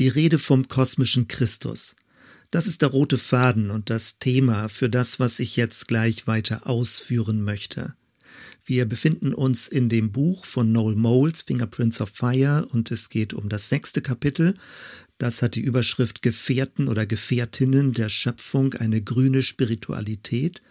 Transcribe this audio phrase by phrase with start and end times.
[0.00, 1.94] Die Rede vom kosmischen Christus.
[2.50, 6.66] Das ist der rote Faden und das Thema für das, was ich jetzt gleich weiter
[6.66, 7.94] ausführen möchte.
[8.64, 13.34] Wir befinden uns in dem Buch von Noel Moles, Fingerprints of Fire, und es geht
[13.34, 14.56] um das sechste Kapitel.
[15.18, 20.62] Das hat die Überschrift Gefährten oder Gefährtinnen der Schöpfung, eine grüne Spiritualität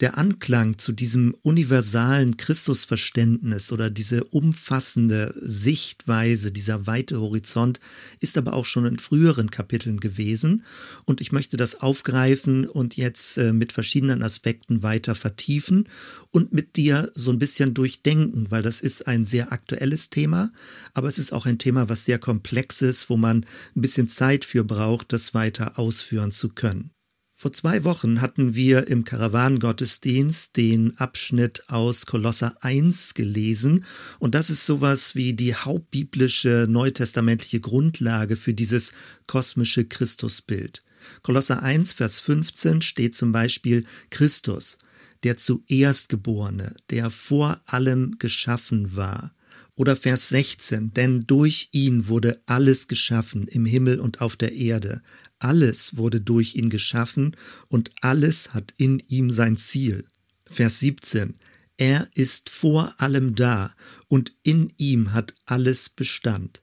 [0.00, 7.80] der Anklang zu diesem universalen Christusverständnis oder diese umfassende Sichtweise, dieser weite Horizont
[8.18, 10.64] ist aber auch schon in früheren Kapiteln gewesen
[11.04, 15.84] und ich möchte das aufgreifen und jetzt äh, mit verschiedenen Aspekten weiter vertiefen
[16.32, 20.50] und mit dir so ein bisschen durchdenken, weil das ist ein sehr aktuelles Thema,
[20.94, 23.44] aber es ist auch ein Thema, was sehr komplex ist, wo man
[23.76, 26.90] ein bisschen Zeit für braucht, das weiter ausführen zu können.
[27.40, 33.86] Vor zwei Wochen hatten wir im Karawanengottesdienst den Abschnitt aus Kolosser 1 gelesen
[34.18, 38.92] und das ist sowas wie die hauptbiblische neutestamentliche Grundlage für dieses
[39.26, 40.82] kosmische Christusbild.
[41.22, 44.76] Kolosser 1, Vers 15 steht zum Beispiel Christus,
[45.22, 49.32] der zuerst geborene, der vor allem geschaffen war.
[49.80, 55.00] Oder Vers 16, denn durch ihn wurde alles geschaffen im Himmel und auf der Erde.
[55.38, 57.34] Alles wurde durch ihn geschaffen
[57.68, 60.04] und alles hat in ihm sein Ziel.
[60.44, 61.36] Vers 17,
[61.78, 63.72] er ist vor allem da
[64.08, 66.60] und in ihm hat alles Bestand.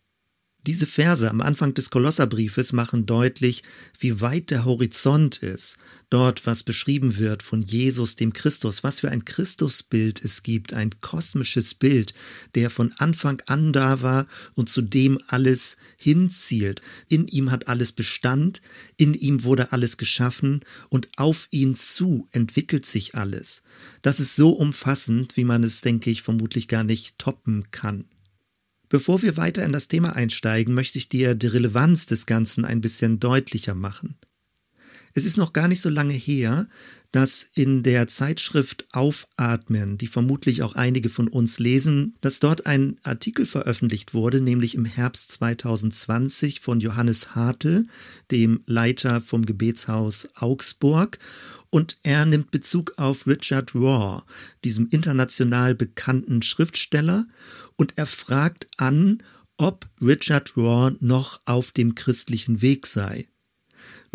[0.68, 3.64] Diese Verse am Anfang des Kolosserbriefes machen deutlich,
[4.00, 5.78] wie weit der Horizont ist,
[6.10, 10.90] dort was beschrieben wird von Jesus, dem Christus, was für ein Christusbild es gibt, ein
[11.00, 12.14] kosmisches Bild,
[12.54, 16.82] der von Anfang an da war und zu dem alles hinzielt.
[17.08, 18.62] In ihm hat alles Bestand,
[18.98, 23.64] in ihm wurde alles geschaffen und auf ihn zu entwickelt sich alles.
[24.02, 28.04] Das ist so umfassend, wie man es, denke ich, vermutlich gar nicht toppen kann.
[28.90, 32.82] Bevor wir weiter in das Thema einsteigen, möchte ich dir die Relevanz des Ganzen ein
[32.82, 34.16] bisschen deutlicher machen.
[35.14, 36.68] Es ist noch gar nicht so lange her,
[37.12, 42.98] dass in der Zeitschrift Aufatmen, die vermutlich auch einige von uns lesen, dass dort ein
[43.04, 47.86] Artikel veröffentlicht wurde, nämlich im Herbst 2020 von Johannes Hartl,
[48.30, 51.18] dem Leiter vom Gebetshaus Augsburg.
[51.70, 54.24] Und er nimmt Bezug auf Richard Raw,
[54.64, 57.26] diesem international bekannten Schriftsteller,
[57.78, 59.20] und er fragt an,
[59.58, 63.28] ob Richard Raw noch auf dem christlichen Weg sei.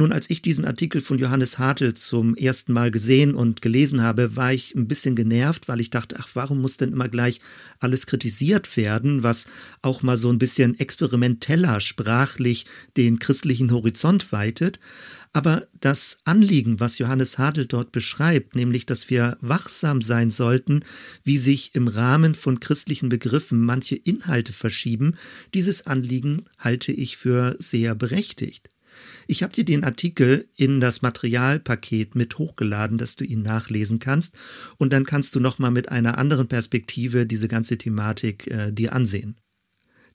[0.02, 4.34] Nun, als ich diesen Artikel von Johannes Hartl zum ersten Mal gesehen und gelesen habe,
[4.34, 7.40] war ich ein bisschen genervt, weil ich dachte, ach, warum muss denn immer gleich
[7.78, 9.46] alles kritisiert werden, was
[9.80, 14.80] auch mal so ein bisschen experimenteller sprachlich den christlichen Horizont weitet.
[15.32, 20.80] Aber das Anliegen, was Johannes Hadel dort beschreibt, nämlich, dass wir wachsam sein sollten,
[21.22, 25.14] wie sich im Rahmen von christlichen Begriffen manche Inhalte verschieben,
[25.54, 28.71] dieses Anliegen halte ich für sehr berechtigt.
[29.26, 34.34] Ich habe dir den Artikel in das Materialpaket mit hochgeladen, dass du ihn nachlesen kannst
[34.78, 39.36] und dann kannst du nochmal mit einer anderen Perspektive diese ganze Thematik äh, dir ansehen.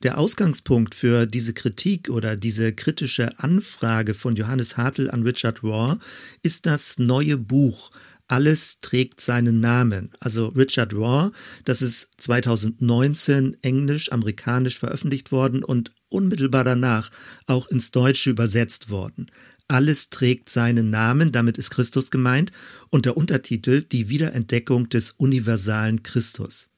[0.04, 5.96] Der Ausgangspunkt für diese Kritik oder diese kritische Anfrage von Johannes Hartl an Richard Raw
[6.42, 7.90] ist das neue Buch
[8.28, 10.10] alles trägt seinen Namen.
[10.20, 11.30] Also Richard Raw,
[11.64, 17.10] das ist 2019 englisch-amerikanisch veröffentlicht worden und unmittelbar danach
[17.46, 19.26] auch ins Deutsche übersetzt worden.
[19.68, 22.52] Alles trägt seinen Namen, damit ist Christus gemeint,
[22.88, 26.70] und der Untertitel Die Wiederentdeckung des universalen Christus.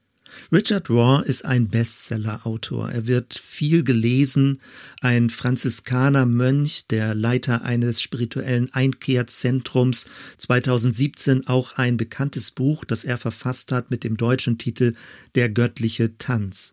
[0.52, 2.90] Richard Raw ist ein Bestseller-Autor.
[2.90, 4.60] Er wird viel gelesen,
[5.00, 10.06] ein Franziskaner-Mönch, der Leiter eines spirituellen Einkehrzentrums,
[10.38, 14.94] 2017 auch ein bekanntes Buch, das er verfasst hat mit dem deutschen Titel
[15.34, 16.72] Der göttliche Tanz.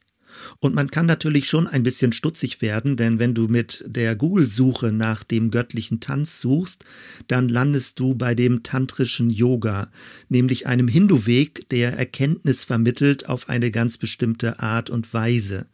[0.60, 4.92] Und man kann natürlich schon ein bisschen stutzig werden, denn wenn du mit der Google-Suche
[4.92, 6.86] nach dem göttlichen Tanz suchst,
[7.28, 9.90] dann landest du bei dem tantrischen Yoga,
[10.30, 15.68] nämlich einem Hindu-Weg, der Erkenntnis vermittelt auf eine ganz bestimmte Art und Weise.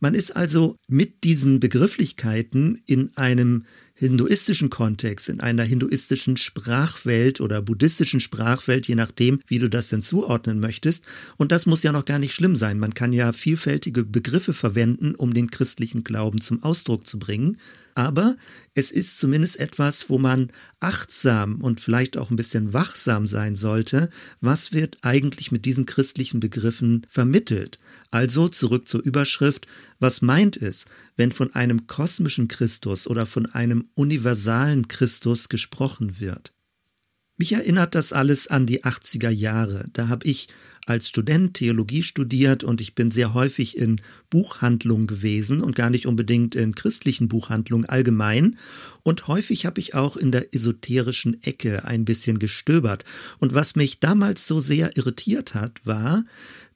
[0.00, 3.64] Man ist also mit diesen Begrifflichkeiten in einem
[3.94, 10.02] hinduistischen Kontext, in einer hinduistischen Sprachwelt oder buddhistischen Sprachwelt, je nachdem, wie du das denn
[10.02, 11.04] zuordnen möchtest.
[11.36, 12.78] Und das muss ja noch gar nicht schlimm sein.
[12.78, 17.56] Man kann ja vielfältige Begriffe verwenden, um den christlichen Glauben zum Ausdruck zu bringen.
[17.94, 18.36] Aber
[18.74, 20.50] es ist zumindest etwas, wo man
[20.80, 24.08] achtsam und vielleicht auch ein bisschen wachsam sein sollte.
[24.40, 27.78] Was wird eigentlich mit diesen christlichen Begriffen vermittelt?
[28.10, 29.68] Also zurück zur Überschrift.
[30.00, 30.86] Was meint es,
[31.16, 36.52] wenn von einem kosmischen Christus oder von einem universalen Christus gesprochen wird?
[37.36, 39.88] Mich erinnert das alles an die 80er Jahre.
[39.92, 40.48] Da habe ich
[40.86, 44.00] als Student Theologie studiert und ich bin sehr häufig in
[44.30, 48.58] Buchhandlungen gewesen und gar nicht unbedingt in christlichen Buchhandlungen allgemein.
[49.02, 53.04] Und häufig habe ich auch in der esoterischen Ecke ein bisschen gestöbert.
[53.38, 56.24] Und was mich damals so sehr irritiert hat, war,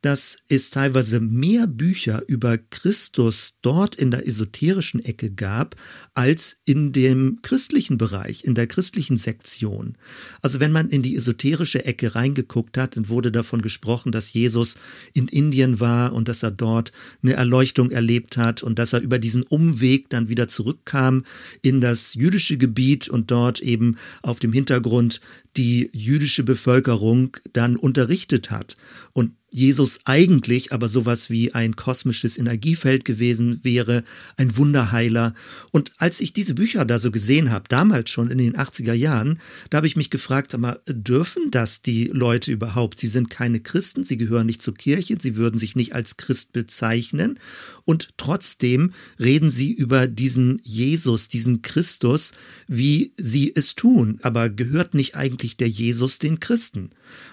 [0.03, 5.77] dass es teilweise mehr Bücher über Christus dort in der esoterischen Ecke gab,
[6.15, 9.97] als in dem christlichen Bereich, in der christlichen Sektion.
[10.43, 14.77] Also wenn man in die esoterische Ecke reingeguckt hat, dann wurde davon gesprochen, dass Jesus
[15.15, 16.93] in Indien war und dass er dort
[17.23, 21.25] eine Erleuchtung erlebt hat und dass er über diesen Umweg dann wieder zurückkam
[21.63, 25.21] in das jüdische Gebiet und dort eben auf dem Hintergrund
[25.57, 28.77] die jüdische Bevölkerung dann unterrichtet hat.
[29.13, 34.05] Und Jesus eigentlich aber sowas wie ein kosmisches Energiefeld gewesen wäre,
[34.37, 35.33] ein Wunderheiler.
[35.71, 39.41] Und als ich diese Bücher da so gesehen habe, damals schon in den 80er Jahren,
[39.71, 42.99] da habe ich mich gefragt, mal, dürfen das die Leute überhaupt?
[42.99, 46.53] Sie sind keine Christen, sie gehören nicht zur Kirche, sie würden sich nicht als Christ
[46.53, 47.39] bezeichnen
[47.85, 52.33] und trotzdem reden sie über diesen Jesus, diesen Christus,
[52.67, 54.19] wie sie es tun.
[54.23, 56.91] Aber gehört nicht eigentlich der Jesus den Christen?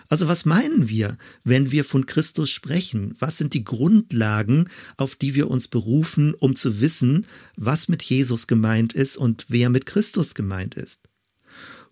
[0.10, 3.16] Also was meinen wir, wenn wir von Christus sprechen?
[3.19, 7.25] Was sind die Grundlagen, auf die wir uns berufen, um zu wissen,
[7.56, 11.02] was mit Jesus gemeint ist und wer mit Christus gemeint ist?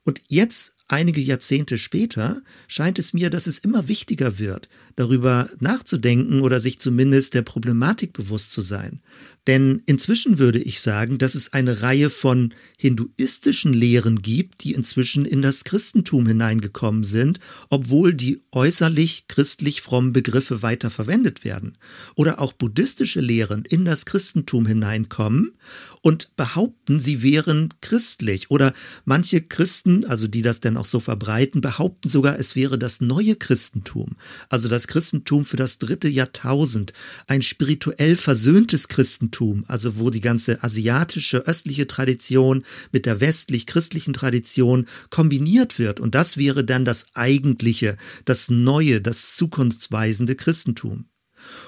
[0.04, 6.42] Und jetzt, einige Jahrzehnte später, scheint es mir, dass es immer wichtiger wird, darüber nachzudenken
[6.42, 9.02] oder sich zumindest der Problematik bewusst zu sein.
[9.48, 15.26] Denn inzwischen würde ich sagen, dass es eine Reihe von hinduistischen Lehren gibt, die inzwischen
[15.26, 21.74] in das Christentum hineingekommen sind, obwohl die äußerlich christlich frommen Begriffe weiter verwendet werden.
[22.16, 25.54] Oder auch buddhistische Lehren in das Christentum hineinkommen
[26.02, 28.50] und behaupten, sie wären christlich.
[28.50, 28.74] Oder
[29.04, 33.36] manche Christen, also die das dann auch so verbreiten, behaupten sogar, es wäre das neue
[33.36, 34.16] Christentum.
[34.50, 36.94] Also das Christentum für das dritte Jahrtausend.
[37.28, 44.86] Ein spirituell versöhntes Christentum also wo die ganze asiatische, östliche Tradition mit der westlich-christlichen Tradition
[45.10, 46.00] kombiniert wird.
[46.00, 51.06] Und das wäre dann das eigentliche, das neue, das zukunftsweisende Christentum.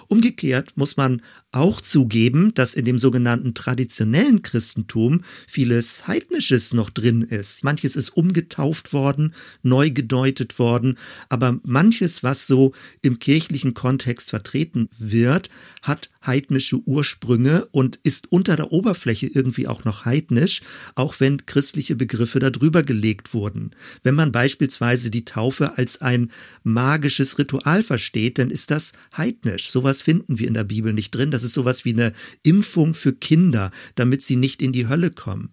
[0.07, 1.21] Umgekehrt muss man
[1.56, 7.63] auch zugeben, dass in dem sogenannten traditionellen Christentum vieles Heidnisches noch drin ist.
[7.63, 10.98] Manches ist umgetauft worden, neu gedeutet worden,
[11.30, 15.50] aber manches, was so im kirchlichen Kontext vertreten wird,
[15.81, 20.62] hat heidnische Ursprünge und ist unter der Oberfläche irgendwie auch noch heidnisch,
[20.96, 23.72] auch wenn christliche Begriffe darüber gelegt wurden.
[24.04, 26.31] Wenn man beispielsweise die Taufe als ein
[26.63, 29.69] magisches Ritual versteht, dann ist das heidnisch.
[29.69, 31.31] Sowas finden wir in der Bibel nicht drin.
[31.31, 32.12] Das ist sowas wie eine
[32.44, 35.51] Impfung für Kinder, damit sie nicht in die Hölle kommen.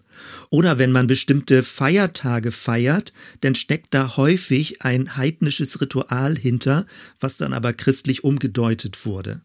[0.50, 3.12] Oder wenn man bestimmte Feiertage feiert,
[3.42, 6.86] dann steckt da häufig ein heidnisches Ritual hinter,
[7.20, 9.42] was dann aber christlich umgedeutet wurde.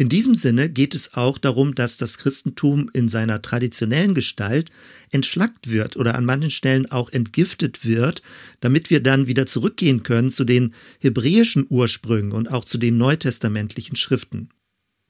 [0.00, 4.70] In diesem Sinne geht es auch darum, dass das Christentum in seiner traditionellen Gestalt
[5.10, 8.22] entschlackt wird oder an manchen Stellen auch entgiftet wird,
[8.60, 13.96] damit wir dann wieder zurückgehen können zu den hebräischen Ursprüngen und auch zu den neutestamentlichen
[13.96, 14.50] Schriften.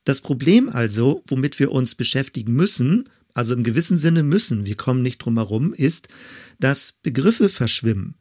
[0.08, 5.02] Das Problem also, womit wir uns beschäftigen müssen, also im gewissen Sinne müssen, wir kommen
[5.02, 6.08] nicht drum herum, ist,
[6.58, 8.14] dass Begriffe verschwimmen,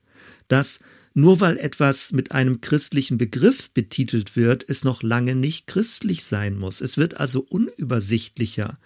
[0.50, 0.82] dass
[1.18, 6.56] nur weil etwas mit einem christlichen Begriff betitelt wird, es noch lange nicht christlich sein
[6.56, 6.80] muss.
[6.80, 8.78] Es wird also unübersichtlicher.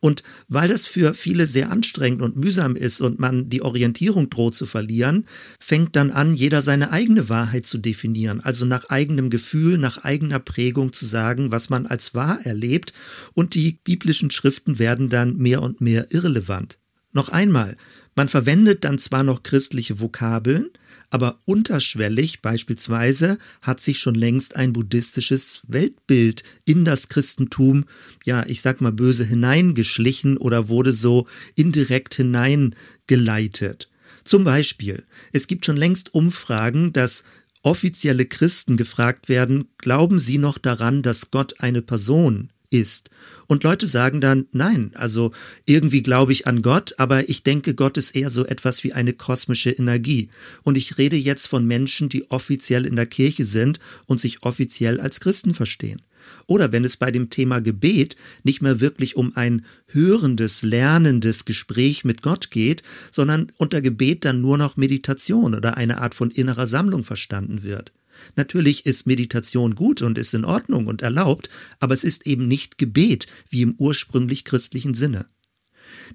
[0.00, 4.56] Und weil das für viele sehr anstrengend und mühsam ist und man die Orientierung droht
[4.56, 5.26] zu verlieren,
[5.60, 10.40] fängt dann an, jeder seine eigene Wahrheit zu definieren, also nach eigenem Gefühl, nach eigener
[10.40, 12.94] Prägung zu sagen, was man als wahr erlebt,
[13.32, 16.80] und die biblischen Schriften werden dann mehr und mehr irrelevant.
[17.12, 17.76] Noch einmal,
[18.16, 20.70] man verwendet dann zwar noch christliche Vokabeln,
[21.10, 27.84] aber unterschwellig beispielsweise hat sich schon längst ein buddhistisches Weltbild in das Christentum,
[28.24, 33.88] ja, ich sag mal böse, hineingeschlichen oder wurde so indirekt hineingeleitet.
[34.24, 37.22] Zum Beispiel, es gibt schon längst Umfragen, dass
[37.62, 43.10] offizielle Christen gefragt werden, glauben Sie noch daran, dass Gott eine Person ist.
[43.46, 45.32] Und Leute sagen dann, nein, also
[45.66, 49.12] irgendwie glaube ich an Gott, aber ich denke, Gott ist eher so etwas wie eine
[49.12, 50.28] kosmische Energie.
[50.62, 55.00] Und ich rede jetzt von Menschen, die offiziell in der Kirche sind und sich offiziell
[55.00, 56.02] als Christen verstehen.
[56.46, 62.04] Oder wenn es bei dem Thema Gebet nicht mehr wirklich um ein hörendes, lernendes Gespräch
[62.04, 66.66] mit Gott geht, sondern unter Gebet dann nur noch Meditation oder eine Art von innerer
[66.66, 67.92] Sammlung verstanden wird.
[68.36, 71.48] Natürlich ist Meditation gut und ist in Ordnung und erlaubt,
[71.80, 75.26] aber es ist eben nicht Gebet wie im ursprünglich christlichen Sinne.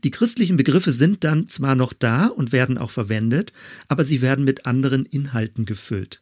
[0.04, 3.52] Die christlichen Begriffe sind dann zwar noch da und werden auch verwendet,
[3.88, 6.22] aber sie werden mit anderen Inhalten gefüllt.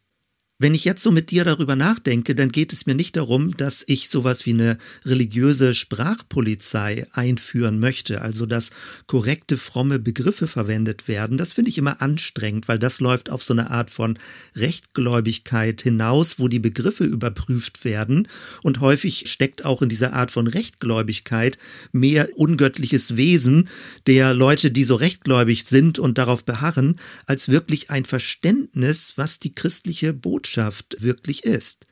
[0.61, 3.81] Wenn ich jetzt so mit dir darüber nachdenke, dann geht es mir nicht darum, dass
[3.87, 8.71] ich sowas wie eine religiöse Sprachpolizei einführen möchte, also dass
[9.07, 11.37] korrekte, fromme Begriffe verwendet werden.
[11.37, 14.19] Das finde ich immer anstrengend, weil das läuft auf so eine Art von
[14.53, 18.27] Rechtgläubigkeit hinaus, wo die Begriffe überprüft werden.
[18.61, 21.57] Und häufig steckt auch in dieser Art von Rechtgläubigkeit
[21.93, 23.69] mehr ungöttliches Wesen
[24.07, 29.55] der Leute, die so rechtgläubig sind und darauf beharren, als wirklich ein Verständnis, was die
[29.55, 31.85] christliche Botschaft Botschaft wirklich ist.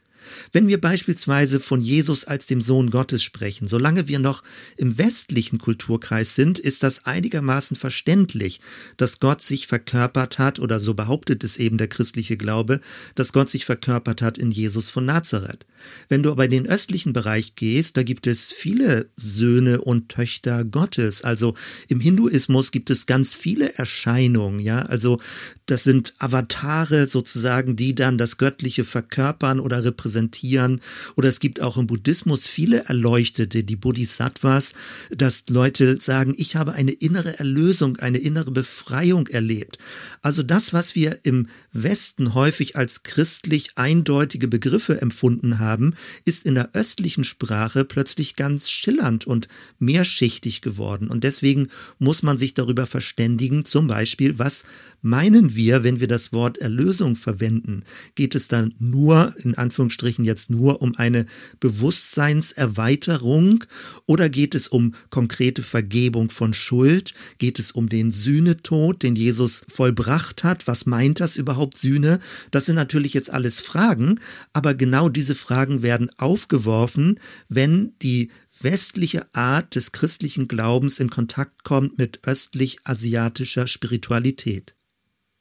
[0.51, 4.43] Wenn wir beispielsweise von Jesus als dem Sohn Gottes sprechen, solange wir noch
[4.77, 8.59] im westlichen Kulturkreis sind, ist das einigermaßen verständlich,
[8.97, 12.79] dass Gott sich verkörpert hat, oder so behauptet es eben der christliche Glaube,
[13.15, 15.65] dass Gott sich verkörpert hat in Jesus von Nazareth.
[16.09, 20.65] Wenn du aber in den östlichen Bereich gehst, da gibt es viele Söhne und Töchter
[20.65, 21.21] Gottes.
[21.21, 21.53] Also
[21.87, 24.81] im Hinduismus gibt es ganz viele Erscheinungen, ja.
[24.81, 25.19] Also
[25.67, 30.81] das sind Avatare sozusagen, die dann das Göttliche verkörpern oder repräsentieren repräsentieren.
[31.15, 34.73] Oder es gibt auch im Buddhismus viele Erleuchtete, die Bodhisattvas,
[35.09, 39.77] dass Leute sagen, ich habe eine innere Erlösung, eine innere Befreiung erlebt.
[40.21, 45.93] Also das, was wir im Westen häufig als christlich eindeutige Begriffe empfunden haben,
[46.25, 49.47] ist in der östlichen Sprache plötzlich ganz schillernd und
[49.79, 51.07] mehrschichtig geworden.
[51.07, 51.67] Und deswegen
[51.99, 54.63] muss man sich darüber verständigen, zum Beispiel, was
[55.01, 57.83] meinen wir, wenn wir das Wort Erlösung verwenden?
[58.15, 61.25] Geht es dann nur in Anführungsstrichen Anführungsstrichen jetzt nur um eine
[61.59, 63.63] Bewusstseinserweiterung
[64.05, 67.13] oder geht es um konkrete Vergebung von Schuld?
[67.37, 70.67] Geht es um den Sühnetod, den Jesus vollbracht hat?
[70.67, 72.19] Was meint das überhaupt Sühne?
[72.51, 74.19] Das sind natürlich jetzt alles Fragen,
[74.53, 81.63] aber genau diese Fragen werden aufgeworfen, wenn die westliche Art des christlichen Glaubens in Kontakt
[81.63, 84.76] kommt mit östlich-asiatischer Spiritualität.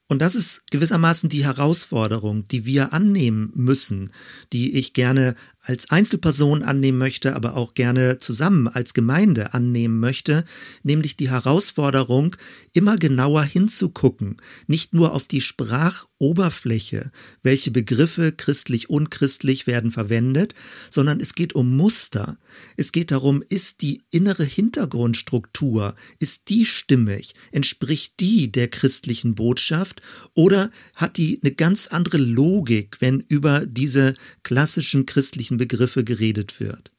[0.09, 4.13] Und das ist gewissermaßen die Herausforderung, die wir annehmen müssen,
[4.53, 10.45] die ich gerne als Einzelperson annehmen möchte, aber auch gerne zusammen als Gemeinde annehmen möchte,
[10.85, 12.37] nämlich die Herausforderung,
[12.73, 14.37] immer genauer hinzugucken,
[14.69, 17.11] nicht nur auf die Sprachoberfläche,
[17.43, 20.55] welche Begriffe christlich, unchristlich werden verwendet,
[20.89, 22.39] sondern es geht um Muster.
[22.77, 29.96] Es geht darum, ist die innere Hintergrundstruktur, ist die stimmig, entspricht die der christlichen Botschaft
[30.35, 36.93] oder hat die eine ganz andere Logik, wenn über diese klassischen christlichen Begriffe geredet wird.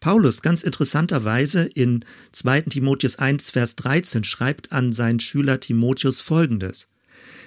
[0.00, 2.62] Paulus ganz interessanterweise in 2.
[2.62, 6.88] Timotheus 1, Vers 13 schreibt an seinen Schüler Timotheus folgendes.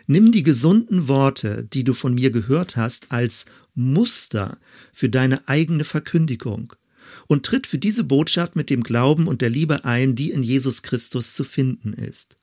[0.07, 3.45] Nimm die gesunden Worte, die du von mir gehört hast, als
[3.75, 4.57] Muster
[4.91, 6.74] für deine eigene Verkündigung
[7.27, 10.81] und tritt für diese Botschaft mit dem Glauben und der Liebe ein, die in Jesus
[10.81, 12.36] Christus zu finden ist.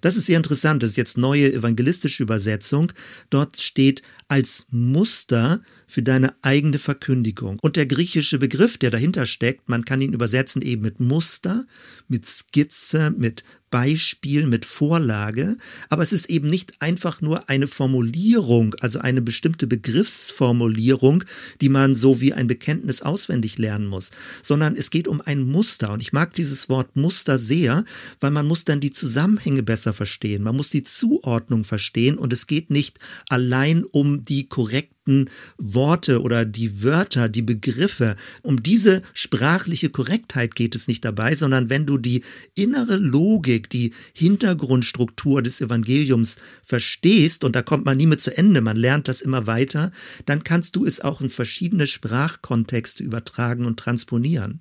[0.00, 2.92] Das ist sehr interessant, das ist jetzt neue evangelistische Übersetzung.
[3.30, 5.60] Dort steht als Muster
[5.92, 7.58] für deine eigene Verkündigung.
[7.60, 11.66] Und der griechische Begriff, der dahinter steckt, man kann ihn übersetzen eben mit Muster,
[12.08, 15.56] mit Skizze, mit Beispiel, mit Vorlage,
[15.88, 21.24] aber es ist eben nicht einfach nur eine Formulierung, also eine bestimmte Begriffsformulierung,
[21.60, 24.10] die man so wie ein Bekenntnis auswendig lernen muss,
[24.42, 25.92] sondern es geht um ein Muster.
[25.92, 27.84] Und ich mag dieses Wort Muster sehr,
[28.20, 32.46] weil man muss dann die Zusammenhänge besser verstehen, man muss die Zuordnung verstehen und es
[32.46, 38.16] geht nicht allein um die korrekte korrekten Worte oder die Wörter, die Begriffe.
[38.42, 42.22] Um diese sprachliche Korrektheit geht es nicht dabei, sondern wenn du die
[42.54, 48.60] innere Logik, die Hintergrundstruktur des Evangeliums verstehst, und da kommt man nie mehr zu Ende,
[48.60, 49.90] man lernt das immer weiter,
[50.26, 54.60] dann kannst du es auch in verschiedene Sprachkontexte übertragen und transponieren.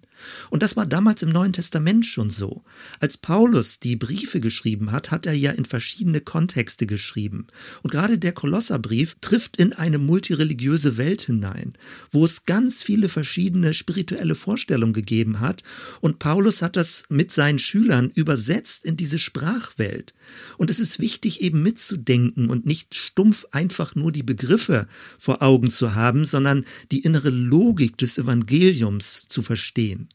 [0.49, 2.63] Und das war damals im Neuen Testament schon so.
[2.99, 7.47] Als Paulus die Briefe geschrieben hat, hat er ja in verschiedene Kontexte geschrieben.
[7.81, 11.73] Und gerade der Kolosserbrief trifft in eine multi multireligiöse Welt hinein,
[12.09, 15.61] wo es ganz viele verschiedene spirituelle Vorstellungen gegeben hat.
[15.99, 20.13] Und Paulus hat das mit seinen Schülern übersetzt in diese Sprachwelt.
[20.57, 25.69] Und es ist wichtig, eben mitzudenken und nicht stumpf einfach nur die Begriffe vor Augen
[25.69, 30.07] zu haben, sondern die innere Logik des Evangeliums zu verstehen.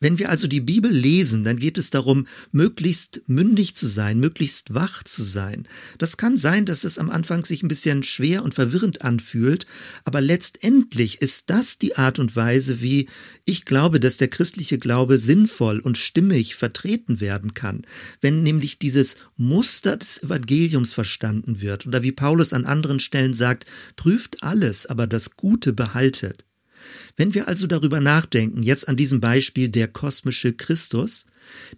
[0.00, 4.72] Wenn wir also die Bibel lesen, dann geht es darum, möglichst mündig zu sein, möglichst
[4.72, 5.66] wach zu sein.
[5.98, 9.66] Das kann sein, dass es am Anfang sich ein bisschen schwer und verwirrend anfühlt,
[10.04, 13.08] aber letztendlich ist das die Art und Weise, wie
[13.44, 17.82] ich glaube, dass der christliche Glaube sinnvoll und stimmig vertreten werden kann,
[18.20, 23.66] wenn nämlich dieses Muster des Evangeliums verstanden wird oder wie Paulus an anderen Stellen sagt,
[23.96, 26.44] prüft alles, aber das Gute behaltet.
[27.18, 31.26] Wenn wir also darüber nachdenken, jetzt an diesem Beispiel der kosmische Christus,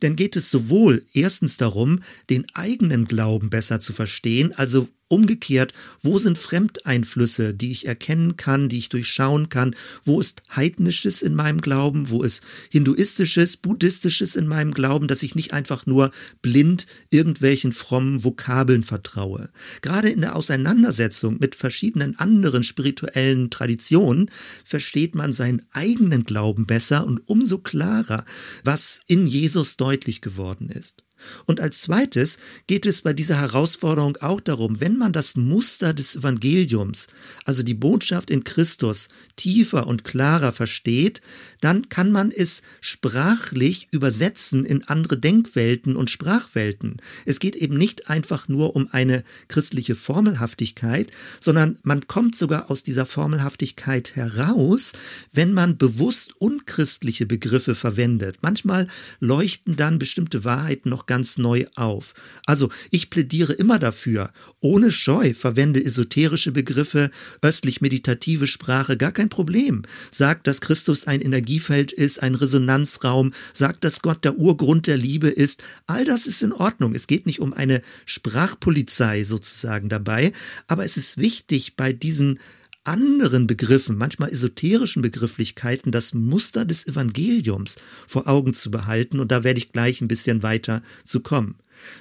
[0.01, 6.21] dann geht es sowohl erstens darum, den eigenen Glauben besser zu verstehen, also Umgekehrt, wo
[6.21, 9.75] sind Fremdeinflüsse, die ich erkennen kann, die ich durchschauen kann?
[10.05, 12.11] Wo ist heidnisches in meinem Glauben?
[12.11, 16.13] Wo ist hinduistisches, buddhistisches in meinem Glauben, dass ich nicht einfach nur
[16.43, 19.51] blind irgendwelchen frommen Vokabeln vertraue?
[19.83, 24.31] Gerade in der Auseinandersetzung mit verschiedenen anderen spirituellen Traditionen
[24.65, 28.25] versteht man seinen eigenen Glauben besser und umso klarer,
[28.63, 31.03] was in Jesus deutlich geworden ist.
[31.47, 36.17] Und als zweites geht es bei dieser Herausforderung auch darum, wenn man das Muster des
[36.17, 37.07] Evangeliums,
[37.45, 41.23] also die Botschaft in Christus, tiefer und klarer versteht,
[41.61, 46.97] dann kann man es sprachlich übersetzen in andere Denkwelten und Sprachwelten.
[47.27, 51.11] Es geht eben nicht einfach nur um eine christliche Formelhaftigkeit,
[51.41, 54.93] sondern man kommt sogar aus dieser Formelhaftigkeit heraus,
[55.33, 58.39] wenn man bewusst unchristliche Begriffe verwendet.
[58.43, 58.87] Manchmal
[59.21, 62.15] leuchten dann bestimmte Wahrheiten noch ganz neu auf.
[62.47, 67.11] Also ich plädiere immer dafür, ohne Scheu verwende esoterische Begriffe,
[67.43, 69.83] östlich meditative Sprache, gar kein Problem.
[70.13, 75.27] Sagt, dass Christus ein Energiefeld ist, ein Resonanzraum, sagt, dass Gott der Urgrund der Liebe
[75.27, 75.65] ist.
[75.89, 76.95] All das ist in Ordnung.
[76.95, 80.31] Es geht nicht um eine Sprachpolizei sozusagen dabei,
[80.69, 82.39] aber es ist wichtig bei diesen
[82.85, 89.21] anderen Begriffen, manchmal esoterischen Begrifflichkeiten, das Muster des Evangeliums vor Augen zu behalten.
[89.21, 91.57] Und da werde ich gleich ein bisschen weiter zu kommen.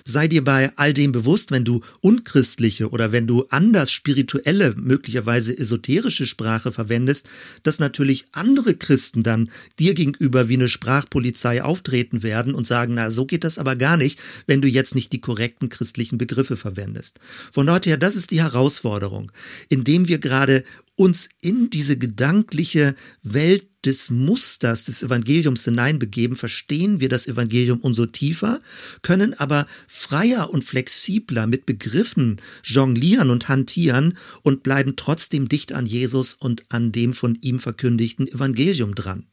[0.05, 5.57] Sei dir bei all dem bewusst, wenn du unchristliche oder wenn du anders spirituelle, möglicherweise
[5.57, 7.29] esoterische Sprache verwendest,
[7.63, 13.11] dass natürlich andere Christen dann dir gegenüber wie eine Sprachpolizei auftreten werden und sagen, na,
[13.11, 17.19] so geht das aber gar nicht, wenn du jetzt nicht die korrekten christlichen Begriffe verwendest.
[17.51, 19.31] Von dort her, das ist die Herausforderung,
[19.69, 20.63] indem wir gerade
[20.95, 22.93] uns in diese gedankliche
[23.23, 28.61] Welt des Musters des Evangeliums hineinbegeben, verstehen wir das Evangelium umso tiefer,
[29.01, 35.85] können aber freier und flexibler mit Begriffen jonglieren und hantieren und bleiben trotzdem dicht an
[35.85, 39.25] Jesus und an dem von ihm verkündigten Evangelium dran.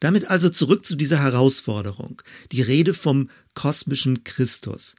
[0.00, 2.20] Damit also zurück zu dieser Herausforderung,
[2.52, 4.96] die Rede vom kosmischen Christus.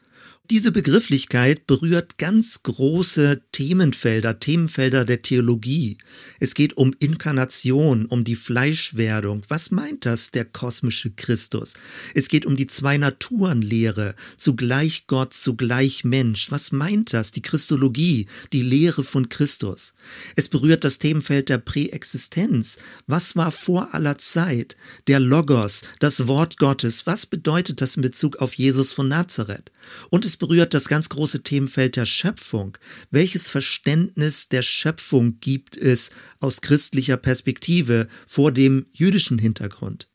[0.50, 5.98] Diese Begrifflichkeit berührt ganz große Themenfelder, Themenfelder der Theologie.
[6.40, 9.42] Es geht um Inkarnation, um die Fleischwerdung.
[9.50, 11.74] Was meint das, der kosmische Christus?
[12.16, 16.50] Es geht um die Zwei-Naturen-Lehre, zugleich Gott, zugleich Mensch.
[16.50, 19.96] Was meint das, die Christologie, die Lehre von Christus?
[20.38, 22.78] Es berührt das Themenfeld der Präexistenz.
[23.06, 24.78] Was war vor aller Zeit?
[25.08, 27.06] Der Logos, das Wort Gottes.
[27.06, 29.72] Was bedeutet das in Bezug auf Jesus von Nazareth?
[30.10, 32.78] Und es berührt das ganz große Themenfeld der Schöpfung.
[33.12, 40.10] Welches Verständnis der Schöpfung gibt es aus christlicher Perspektive vor dem jüdischen Hintergrund?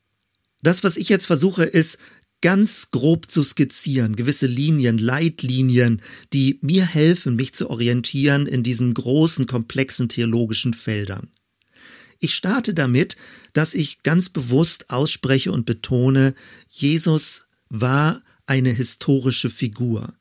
[0.63, 1.99] Das, was ich jetzt versuche, ist
[2.43, 8.93] ganz grob zu skizzieren, gewisse Linien, Leitlinien, die mir helfen, mich zu orientieren in diesen
[8.93, 11.31] großen, komplexen theologischen Feldern.
[12.19, 13.17] Ich starte damit,
[13.53, 16.35] dass ich ganz bewusst ausspreche und betone,
[16.69, 20.15] Jesus war eine historische Figur.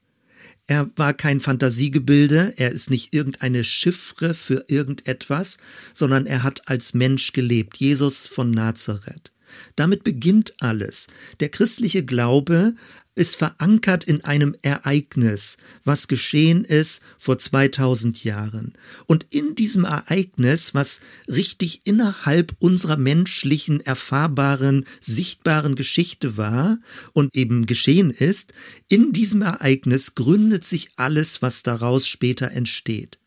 [0.67, 5.57] Er war kein Fantasiegebilde, er ist nicht irgendeine Chiffre für irgendetwas,
[5.93, 9.33] sondern er hat als Mensch gelebt, Jesus von Nazareth.
[9.75, 11.07] Damit beginnt alles.
[11.39, 12.73] Der christliche Glaube
[13.15, 18.73] ist verankert in einem Ereignis, was geschehen ist vor 2000 Jahren.
[19.05, 26.79] Und in diesem Ereignis, was richtig innerhalb unserer menschlichen, erfahrbaren, sichtbaren Geschichte war
[27.13, 28.53] und eben geschehen ist,
[28.87, 33.19] in diesem Ereignis gründet sich alles, was daraus später entsteht.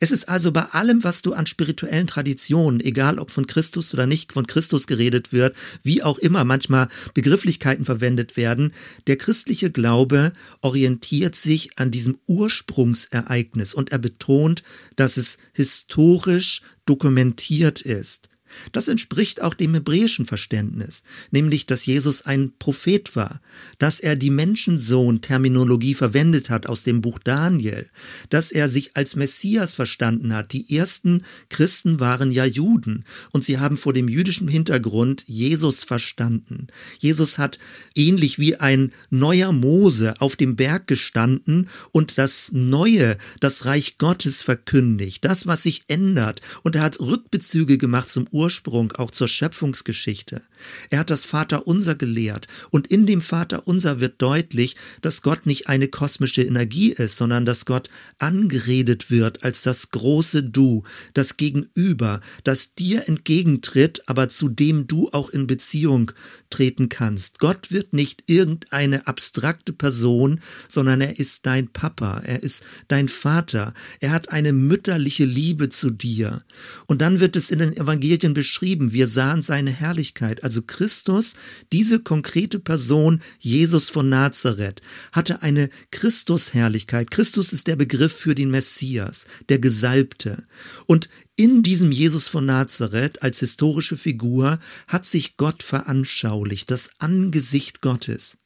[0.00, 4.06] Es ist also bei allem, was du an spirituellen Traditionen, egal ob von Christus oder
[4.06, 8.72] nicht von Christus geredet wird, wie auch immer manchmal Begrifflichkeiten verwendet werden,
[9.06, 14.62] der christliche Glaube orientiert sich an diesem Ursprungsereignis und er betont,
[14.96, 18.28] dass es historisch dokumentiert ist.
[18.72, 23.40] Das entspricht auch dem hebräischen Verständnis, nämlich dass Jesus ein Prophet war,
[23.78, 27.88] dass er die Menschensohn-Terminologie verwendet hat aus dem Buch Daniel,
[28.30, 30.52] dass er sich als Messias verstanden hat.
[30.52, 36.68] Die ersten Christen waren ja Juden und sie haben vor dem jüdischen Hintergrund Jesus verstanden.
[36.98, 37.58] Jesus hat
[37.94, 44.42] ähnlich wie ein neuer Mose auf dem Berg gestanden und das Neue, das Reich Gottes
[44.42, 46.40] verkündigt, das, was sich ändert.
[46.62, 50.40] Und er hat Rückbezüge gemacht zum Ursprung Ursprung auch zur Schöpfungsgeschichte.
[50.88, 55.88] Er hat das Vaterunser gelehrt und in dem Vaterunser wird deutlich, dass Gott nicht eine
[55.88, 60.82] kosmische Energie ist, sondern dass Gott angeredet wird als das große Du,
[61.12, 66.12] das Gegenüber, das dir entgegentritt, aber zu dem du auch in Beziehung
[66.48, 67.40] treten kannst.
[67.40, 73.74] Gott wird nicht irgendeine abstrakte Person, sondern er ist dein Papa, er ist dein Vater,
[74.00, 76.40] er hat eine mütterliche Liebe zu dir.
[76.86, 80.44] Und dann wird es in den Evangelien beschrieben, wir sahen seine Herrlichkeit.
[80.44, 81.34] Also Christus,
[81.72, 87.10] diese konkrete Person, Jesus von Nazareth, hatte eine Christusherrlichkeit.
[87.10, 90.46] Christus ist der Begriff für den Messias, der Gesalbte.
[90.86, 97.80] Und in diesem Jesus von Nazareth als historische Figur hat sich Gott veranschaulicht, das Angesicht
[97.80, 98.38] Gottes.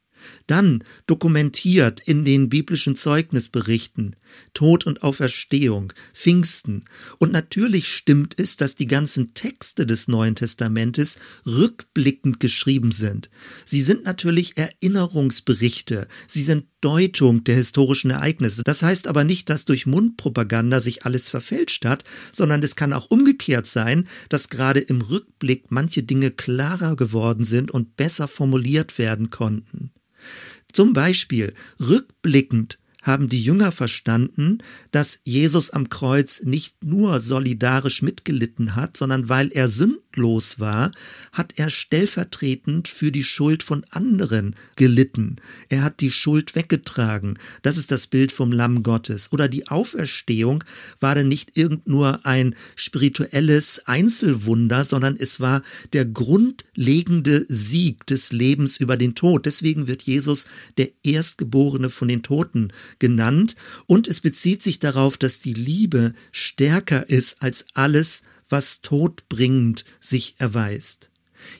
[0.47, 4.17] Dann dokumentiert in den biblischen Zeugnisberichten
[4.55, 6.85] Tod und Auferstehung, Pfingsten.
[7.19, 13.31] Und natürlich stimmt es, dass die ganzen Texte des Neuen Testamentes rückblickend geschrieben sind.
[13.65, 18.63] Sie sind natürlich Erinnerungsberichte, sie sind Deutung der historischen Ereignisse.
[18.65, 23.11] Das heißt aber nicht, dass durch Mundpropaganda sich alles verfälscht hat, sondern es kann auch
[23.11, 29.31] umgekehrt sein, dass gerade im Rückblick manche Dinge klarer geworden sind und besser formuliert werden
[29.31, 29.93] konnten.
[30.73, 34.59] Zum Beispiel rückblickend haben die Jünger verstanden,
[34.93, 39.69] dass Jesus am Kreuz nicht nur solidarisch mitgelitten hat, sondern weil er
[40.13, 40.93] sündlos war,
[41.33, 45.37] hat er stellvertretend für die Schuld von anderen gelitten.
[45.69, 47.39] Er hat die Schuld weggetragen.
[47.63, 49.33] Das ist das Bild vom Lamm Gottes.
[49.33, 50.65] Oder die Auferstehung
[51.01, 58.33] war dann nicht irgend nur ein spirituelles Einzelwunder, sondern es war der grundlegende Sieg des
[58.33, 59.47] Lebens über den Tod.
[59.47, 60.47] Deswegen wird Jesus
[60.77, 67.09] der Erstgeborene von den Toten genannt und es bezieht sich darauf, dass die Liebe stärker
[67.09, 68.23] ist als alles,
[68.53, 71.09] was todbringend sich erweist.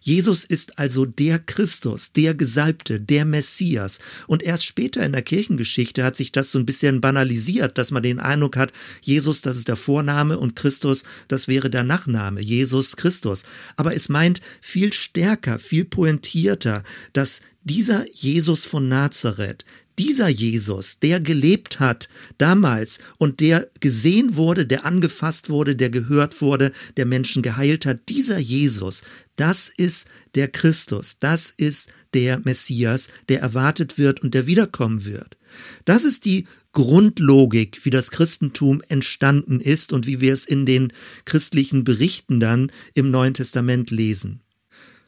[0.01, 3.99] Jesus ist also der Christus, der Gesalbte, der Messias.
[4.27, 8.03] Und erst später in der Kirchengeschichte hat sich das so ein bisschen banalisiert, dass man
[8.03, 12.97] den Eindruck hat, Jesus, das ist der Vorname und Christus, das wäre der Nachname, Jesus
[12.97, 13.45] Christus.
[13.77, 19.65] Aber es meint viel stärker, viel pointierter, dass dieser Jesus von Nazareth,
[19.99, 26.41] dieser Jesus, der gelebt hat damals und der gesehen wurde, der angefasst wurde, der gehört
[26.41, 29.03] wurde, der Menschen geheilt hat, dieser Jesus,
[29.37, 35.37] das ist der Christus, das ist der Messias, der erwartet wird und der wiederkommen wird.
[35.85, 40.93] Das ist die Grundlogik, wie das Christentum entstanden ist und wie wir es in den
[41.27, 44.41] christlichen Berichten dann im Neuen Testament lesen.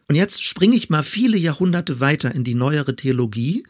[0.09, 3.65] Und jetzt springe ich mal viele Jahrhunderte weiter in die neuere Theologie.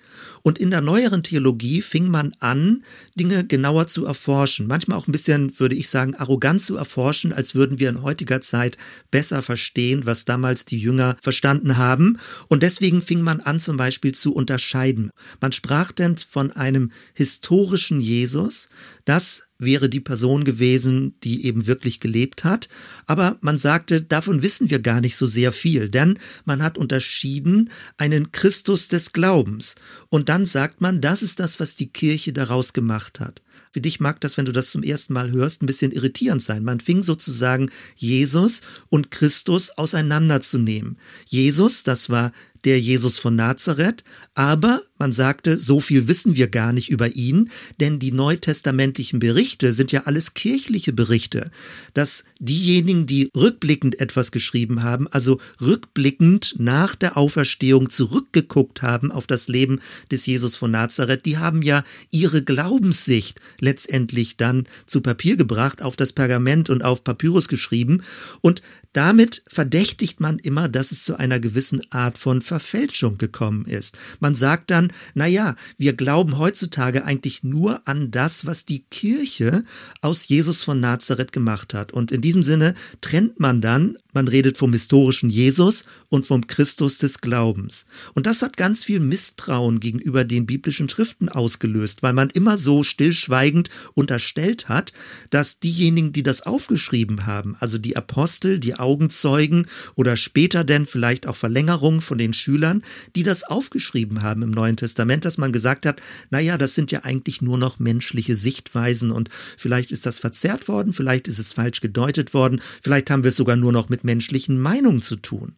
[0.47, 4.67] Und in der neueren Theologie fing man an, Dinge genauer zu erforschen.
[4.67, 8.43] Manchmal auch ein bisschen, würde ich sagen, arrogant zu erforschen, als würden wir in heutiger
[8.43, 8.77] Zeit
[9.11, 12.19] besser verstehen, was damals die Jünger verstanden haben.
[12.49, 15.11] Und deswegen fing man an, zum Beispiel zu unterscheiden.
[15.41, 18.69] Man sprach denn von einem historischen Jesus,
[19.07, 22.69] das wäre die Person gewesen, die eben wirklich gelebt hat.
[23.07, 27.71] Aber man sagte, davon wissen wir gar nicht so sehr viel, denn man hat unterschieden
[27.97, 29.75] einen Christus des Glaubens.
[30.09, 33.41] Und dann sagt man, das ist das, was die Kirche daraus gemacht hat.
[33.71, 36.65] Für dich mag das, wenn du das zum ersten Mal hörst, ein bisschen irritierend sein.
[36.65, 40.99] Man fing sozusagen Jesus und Christus auseinanderzunehmen.
[41.29, 42.33] Jesus, das war
[42.65, 47.51] der Jesus von Nazareth, aber man sagte, so viel wissen wir gar nicht über ihn,
[47.81, 51.51] denn die neutestamentlichen Berichte sind ja alles kirchliche Berichte,
[51.95, 59.27] dass diejenigen, die rückblickend etwas geschrieben haben, also rückblickend nach der Auferstehung zurückgeguckt haben auf
[59.27, 65.37] das Leben des Jesus von Nazareth, die haben ja ihre Glaubenssicht letztendlich dann zu Papier
[65.37, 68.03] gebracht, auf das Pergament und auf Papyrus geschrieben.
[68.41, 68.63] Und
[68.95, 73.99] damit verdächtigt man immer, dass es zu einer gewissen Art von Verfälschung gekommen ist.
[74.21, 79.65] Man sagt dann, na ja, wir glauben heutzutage eigentlich nur an das, was die Kirche
[80.01, 81.93] aus Jesus von Nazareth gemacht hat.
[81.93, 86.99] Und in diesem Sinne trennt man dann man redet vom historischen Jesus und vom Christus
[86.99, 87.85] des Glaubens.
[88.15, 92.85] Und das hat ganz viel Misstrauen gegenüber den biblischen Schriften ausgelöst, weil man immer so
[92.85, 94.93] stillschweigend unterstellt hat,
[95.31, 101.27] dass diejenigen, die das aufgeschrieben haben, also die Apostel, die Augenzeugen oder später denn vielleicht
[101.27, 102.83] auch Verlängerungen von den Schülern,
[103.17, 107.01] die das aufgeschrieben haben im Neuen Testament, dass man gesagt hat, naja, das sind ja
[107.05, 111.81] eigentlich nur noch menschliche Sichtweisen und vielleicht ist das verzerrt worden, vielleicht ist es falsch
[111.81, 115.57] gedeutet worden, vielleicht haben wir es sogar nur noch mit menschlichen Meinungen zu tun.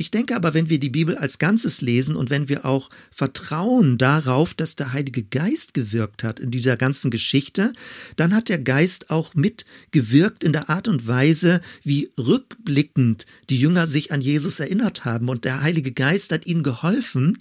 [0.00, 3.98] Ich denke aber, wenn wir die Bibel als Ganzes lesen und wenn wir auch vertrauen
[3.98, 7.70] darauf, dass der Heilige Geist gewirkt hat in dieser ganzen Geschichte,
[8.16, 13.86] dann hat der Geist auch mitgewirkt in der Art und Weise, wie rückblickend die Jünger
[13.86, 15.28] sich an Jesus erinnert haben.
[15.28, 17.36] Und der Heilige Geist hat ihnen geholfen,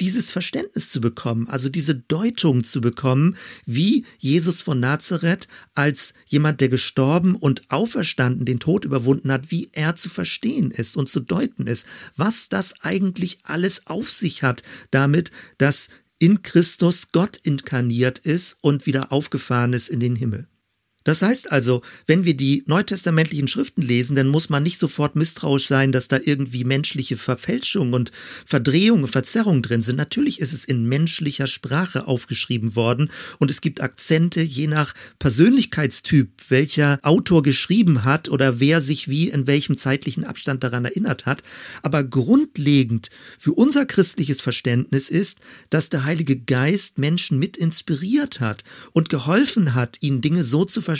[0.00, 6.60] dieses Verständnis zu bekommen, also diese Deutung zu bekommen, wie Jesus von Nazareth als jemand,
[6.60, 11.20] der gestorben und auferstanden, den Tod überwunden hat, wie er zu verstehen ist und zu
[11.20, 11.86] deuten ist,
[12.16, 18.86] was das eigentlich alles auf sich hat damit, dass in Christus Gott inkarniert ist und
[18.86, 20.46] wieder aufgefahren ist in den Himmel.
[21.10, 25.66] Das heißt also, wenn wir die neutestamentlichen Schriften lesen, dann muss man nicht sofort misstrauisch
[25.66, 28.12] sein, dass da irgendwie menschliche Verfälschungen und
[28.46, 29.96] Verdrehungen, Verzerrungen drin sind.
[29.96, 36.30] Natürlich ist es in menschlicher Sprache aufgeschrieben worden und es gibt Akzente je nach Persönlichkeitstyp,
[36.48, 41.42] welcher Autor geschrieben hat oder wer sich wie in welchem zeitlichen Abstand daran erinnert hat.
[41.82, 48.62] Aber grundlegend für unser christliches Verständnis ist, dass der Heilige Geist Menschen mit inspiriert hat
[48.92, 50.99] und geholfen hat, ihnen Dinge so zu verstehen,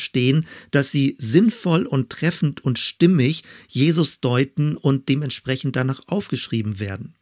[0.70, 7.14] dass sie sinnvoll und treffend und stimmig Jesus deuten und dementsprechend danach aufgeschrieben werden.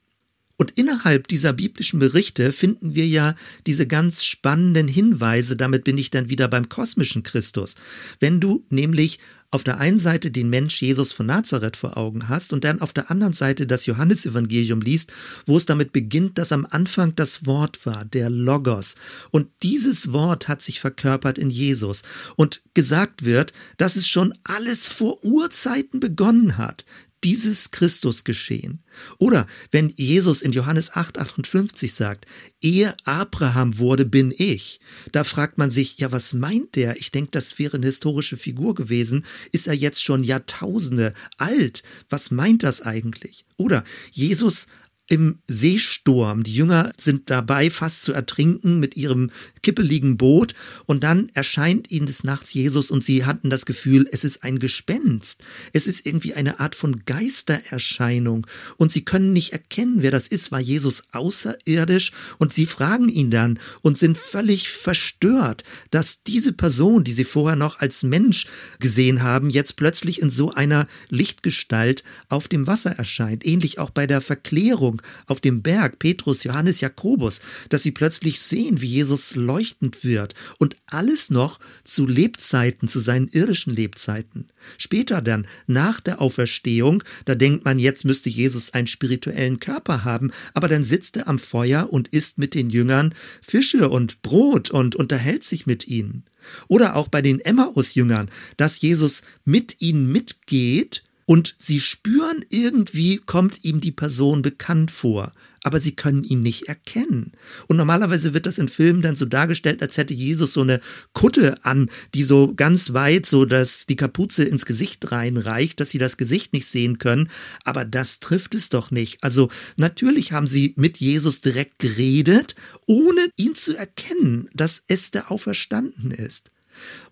[0.60, 3.34] Und innerhalb dieser biblischen Berichte finden wir ja
[3.66, 7.76] diese ganz spannenden Hinweise, damit bin ich dann wieder beim kosmischen Christus.
[8.18, 12.52] Wenn du nämlich auf der einen Seite den Mensch Jesus von Nazareth vor Augen hast
[12.52, 15.12] und dann auf der anderen Seite das Johannesevangelium liest,
[15.46, 18.96] wo es damit beginnt, dass am Anfang das Wort war, der Logos.
[19.30, 22.02] Und dieses Wort hat sich verkörpert in Jesus.
[22.36, 26.84] Und gesagt wird, dass es schon alles vor Urzeiten begonnen hat
[27.24, 28.82] dieses Christus geschehen.
[29.18, 32.26] Oder wenn Jesus in Johannes 8, 58 sagt,
[32.62, 34.80] ehe Abraham wurde, bin ich.
[35.12, 36.96] Da fragt man sich, ja, was meint der?
[36.96, 39.24] Ich denke, das wäre eine historische Figur gewesen.
[39.52, 41.82] Ist er jetzt schon Jahrtausende alt?
[42.08, 43.44] Was meint das eigentlich?
[43.56, 44.66] Oder Jesus
[45.08, 46.42] im Seesturm.
[46.42, 49.30] Die Jünger sind dabei, fast zu ertrinken mit ihrem
[49.62, 50.54] kippeligen Boot.
[50.84, 54.58] Und dann erscheint ihnen des Nachts Jesus und sie hatten das Gefühl, es ist ein
[54.58, 55.42] Gespenst.
[55.72, 58.46] Es ist irgendwie eine Art von Geistererscheinung.
[58.76, 60.52] Und sie können nicht erkennen, wer das ist.
[60.52, 62.12] War Jesus außerirdisch?
[62.38, 67.56] Und sie fragen ihn dann und sind völlig verstört, dass diese Person, die sie vorher
[67.56, 68.46] noch als Mensch
[68.78, 73.46] gesehen haben, jetzt plötzlich in so einer Lichtgestalt auf dem Wasser erscheint.
[73.46, 78.80] Ähnlich auch bei der Verklärung auf dem Berg, Petrus, Johannes, Jakobus, dass sie plötzlich sehen,
[78.80, 84.48] wie Jesus leuchtend wird und alles noch zu Lebzeiten, zu seinen irdischen Lebzeiten.
[84.76, 90.30] Später dann, nach der Auferstehung, da denkt man, jetzt müsste Jesus einen spirituellen Körper haben,
[90.54, 94.96] aber dann sitzt er am Feuer und isst mit den Jüngern Fische und Brot und
[94.96, 96.24] unterhält sich mit ihnen.
[96.68, 103.62] Oder auch bei den Emmaus-Jüngern, dass Jesus mit ihnen mitgeht und sie spüren irgendwie, kommt
[103.62, 105.30] ihm die Person bekannt vor,
[105.62, 107.32] aber sie können ihn nicht erkennen.
[107.66, 110.80] Und normalerweise wird das in Filmen dann so dargestellt, als hätte Jesus so eine
[111.12, 115.98] Kutte an, die so ganz weit so, dass die Kapuze ins Gesicht reinreicht, dass sie
[115.98, 117.28] das Gesicht nicht sehen können.
[117.62, 119.22] Aber das trifft es doch nicht.
[119.22, 122.54] Also natürlich haben sie mit Jesus direkt geredet,
[122.86, 126.50] ohne ihn zu erkennen, dass es der Auferstanden ist.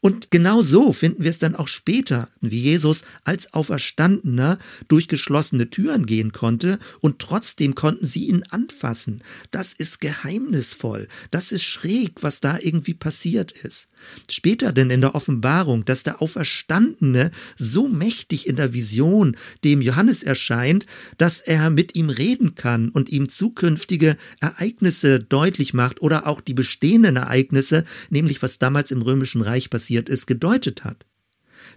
[0.00, 5.70] Und genau so finden wir es dann auch später, wie Jesus als Auferstandener durch geschlossene
[5.70, 9.22] Türen gehen konnte und trotzdem konnten sie ihn anfassen.
[9.50, 13.88] Das ist geheimnisvoll, das ist schräg, was da irgendwie passiert ist.
[14.30, 20.22] Später denn in der Offenbarung, dass der Auferstandene so mächtig in der Vision dem Johannes
[20.22, 20.86] erscheint,
[21.18, 26.54] dass er mit ihm reden kann und ihm zukünftige Ereignisse deutlich macht oder auch die
[26.54, 31.06] bestehenden Ereignisse, nämlich was damals im Römischen Reich passiert passiert ist, gedeutet hat.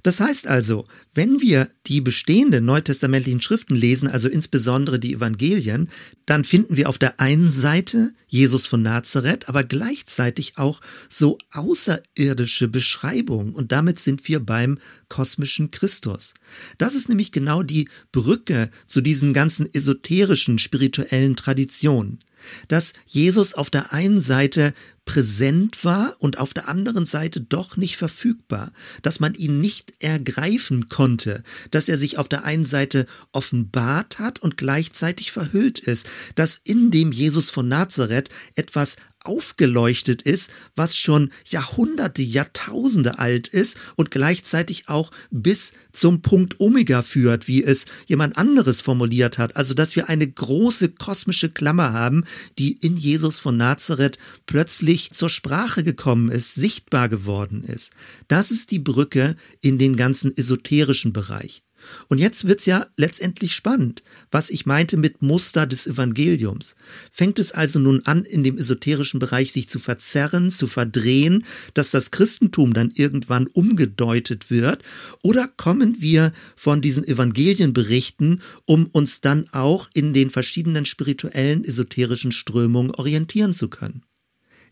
[0.01, 5.89] Das heißt also, wenn wir die bestehenden neutestamentlichen Schriften lesen, also insbesondere die Evangelien,
[6.25, 12.67] dann finden wir auf der einen Seite Jesus von Nazareth, aber gleichzeitig auch so außerirdische
[12.69, 16.33] Beschreibungen und damit sind wir beim kosmischen Christus.
[16.77, 22.19] Das ist nämlich genau die Brücke zu diesen ganzen esoterischen spirituellen Traditionen
[22.67, 24.73] dass Jesus auf der einen Seite
[25.05, 28.71] präsent war und auf der anderen Seite doch nicht verfügbar,
[29.01, 34.37] dass man ihn nicht ergreifen konnte, dass er sich auf der einen Seite offenbart hat
[34.37, 41.31] und gleichzeitig verhüllt ist, dass in dem Jesus von Nazareth etwas aufgeleuchtet ist, was schon
[41.45, 48.37] Jahrhunderte, Jahrtausende alt ist und gleichzeitig auch bis zum Punkt Omega führt, wie es jemand
[48.37, 49.57] anderes formuliert hat.
[49.57, 52.23] Also, dass wir eine große kosmische Klammer haben,
[52.57, 57.91] die in Jesus von Nazareth plötzlich zur Sprache gekommen ist, sichtbar geworden ist.
[58.27, 61.63] Das ist die Brücke in den ganzen esoterischen Bereich.
[62.07, 66.75] Und jetzt wird's ja letztendlich spannend, was ich meinte mit Muster des Evangeliums.
[67.11, 71.91] Fängt es also nun an, in dem esoterischen Bereich sich zu verzerren, zu verdrehen, dass
[71.91, 74.83] das Christentum dann irgendwann umgedeutet wird?
[75.21, 82.31] Oder kommen wir von diesen Evangelienberichten, um uns dann auch in den verschiedenen spirituellen esoterischen
[82.31, 84.03] Strömungen orientieren zu können?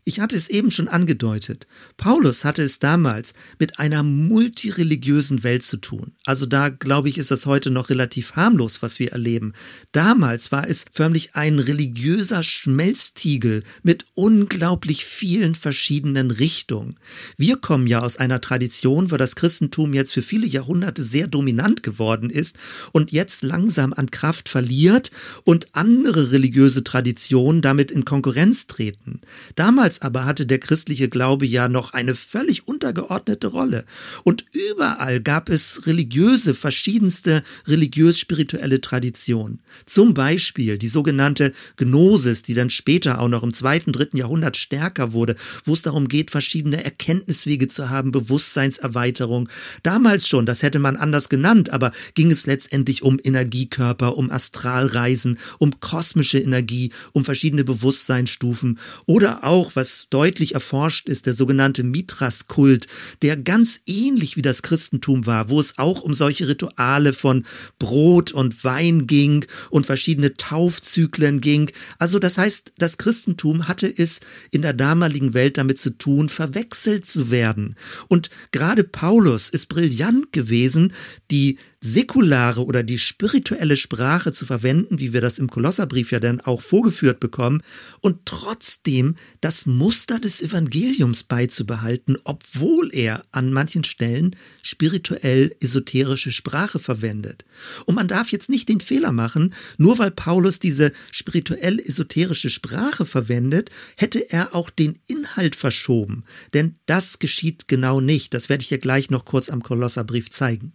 [0.08, 1.68] Ich hatte es eben schon angedeutet.
[1.98, 6.14] Paulus hatte es damals mit einer multireligiösen Welt zu tun.
[6.24, 9.52] Also da, glaube ich, ist das heute noch relativ harmlos, was wir erleben.
[9.92, 16.96] Damals war es förmlich ein religiöser Schmelztiegel mit unglaublich vielen verschiedenen Richtungen.
[17.36, 21.84] Wir kommen ja aus einer Tradition, wo das Christentum jetzt für viele Jahrhunderte sehr dominant
[21.84, 22.56] geworden ist
[22.94, 25.12] und jetzt langsam an Kraft verliert
[25.44, 29.20] und andere religiöse Traditionen damit in Konkurrenz treten.
[29.56, 33.86] Damals Damals aber hatte der christliche Glaube ja noch eine völlig untergeordnete Rolle.
[34.24, 39.60] Und überall gab es religiöse, verschiedenste religiös-spirituelle Traditionen.
[39.86, 45.14] Zum Beispiel die sogenannte Gnosis, die dann später auch noch im zweiten, dritten Jahrhundert stärker
[45.14, 49.50] wurde, wo es darum geht, verschiedene Erkenntniswege zu haben, Bewusstseinserweiterung.
[49.84, 55.38] Damals schon, das hätte man anders genannt, aber ging es letztendlich um Energiekörper, um Astralreisen,
[55.60, 61.82] um kosmische Energie, um verschiedene Bewusstseinsstufen oder auch, was was deutlich erforscht ist, der sogenannte
[61.82, 62.88] Mithras-Kult,
[63.22, 67.46] der ganz ähnlich wie das Christentum war, wo es auch um solche Rituale von
[67.80, 71.72] Brot und Wein ging und verschiedene Taufzyklen ging.
[72.00, 74.20] Also das heißt, das Christentum hatte es
[74.52, 77.76] in der damaligen Welt damit zu tun, verwechselt zu werden.
[78.10, 80.92] Und gerade Paulus ist brillant gewesen,
[81.32, 86.42] die säkulare oder die spirituelle Sprache zu verwenden, wie wir das im Kolosserbrief ja dann
[86.42, 87.62] auch vorgeführt bekommen,
[88.02, 96.80] und trotzdem das Muster des Evangeliums beizubehalten, obwohl er an manchen Stellen spirituell esoterische Sprache
[96.80, 97.46] verwendet.
[97.86, 103.06] Und man darf jetzt nicht den Fehler machen, nur weil Paulus diese spirituell esoterische Sprache
[103.06, 106.24] verwendet, hätte er auch den Inhalt verschoben.
[106.54, 108.34] Denn das geschieht genau nicht.
[108.34, 110.74] Das werde ich ja gleich noch kurz am Kolosserbrief zeigen.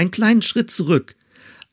[0.00, 1.14] Einen kleinen Schritt zurück.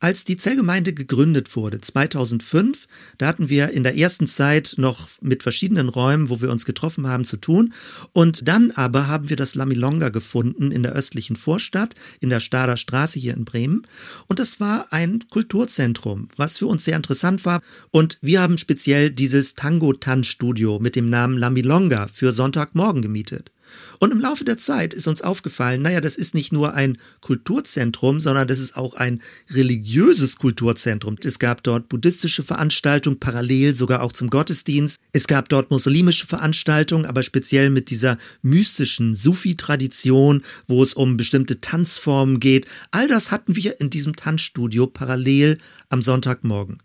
[0.01, 2.85] Als die Zellgemeinde gegründet wurde, 2005,
[3.17, 7.07] da hatten wir in der ersten Zeit noch mit verschiedenen Räumen, wo wir uns getroffen
[7.07, 7.73] haben, zu tun.
[8.11, 12.75] Und dann aber haben wir das Lamilonga gefunden in der östlichen Vorstadt, in der Stader
[12.75, 13.83] Straße hier in Bremen.
[14.27, 17.61] Und das war ein Kulturzentrum, was für uns sehr interessant war.
[17.91, 23.51] Und wir haben speziell dieses Tango-Tanzstudio mit dem Namen Lamilonga für Sonntagmorgen gemietet.
[23.99, 28.19] Und im Laufe der Zeit ist uns aufgefallen, naja, das ist nicht nur ein Kulturzentrum,
[28.19, 31.17] sondern das ist auch ein religiöses Kulturzentrum.
[31.23, 34.99] Es gab dort buddhistische Veranstaltungen, parallel sogar auch zum Gottesdienst.
[35.13, 41.59] Es gab dort muslimische Veranstaltungen, aber speziell mit dieser mystischen Sufi-Tradition, wo es um bestimmte
[41.61, 42.67] Tanzformen geht.
[42.91, 45.57] All das hatten wir in diesem Tanzstudio parallel
[45.89, 46.77] am Sonntagmorgen.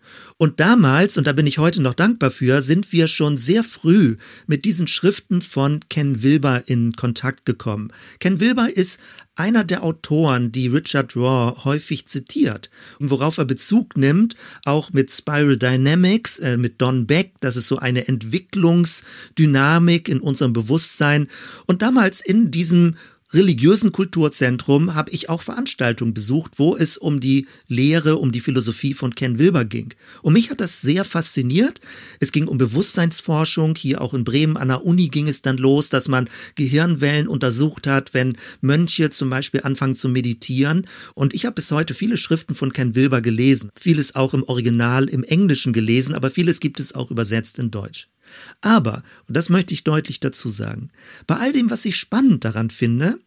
[0.42, 4.16] Und damals, und da bin ich heute noch dankbar für, sind wir schon sehr früh
[4.48, 7.92] mit diesen Schriften von Ken Wilber in Kontakt gekommen.
[8.18, 8.98] Ken Wilber ist
[9.36, 15.12] einer der Autoren, die Richard Raw häufig zitiert und worauf er Bezug nimmt, auch mit
[15.12, 21.28] Spiral Dynamics, äh, mit Don Beck, das ist so eine Entwicklungsdynamik in unserem Bewusstsein.
[21.66, 22.96] Und damals in diesem
[23.34, 28.94] religiösen Kulturzentrum habe ich auch Veranstaltungen besucht, wo es um die Lehre, um die Philosophie
[28.94, 29.94] von Ken Wilber ging.
[30.22, 31.80] Und mich hat das sehr fasziniert.
[32.20, 33.74] Es ging um Bewusstseinsforschung.
[33.76, 37.86] Hier auch in Bremen an der Uni ging es dann los, dass man Gehirnwellen untersucht
[37.86, 40.86] hat, wenn Mönche zum Beispiel anfangen zu meditieren.
[41.14, 43.70] Und ich habe bis heute viele Schriften von Ken Wilber gelesen.
[43.78, 48.11] Vieles auch im Original im Englischen gelesen, aber vieles gibt es auch übersetzt in Deutsch.
[48.60, 50.88] Aber, und das möchte ich deutlich dazu sagen,
[51.26, 53.18] bei all dem, was ich spannend daran finde,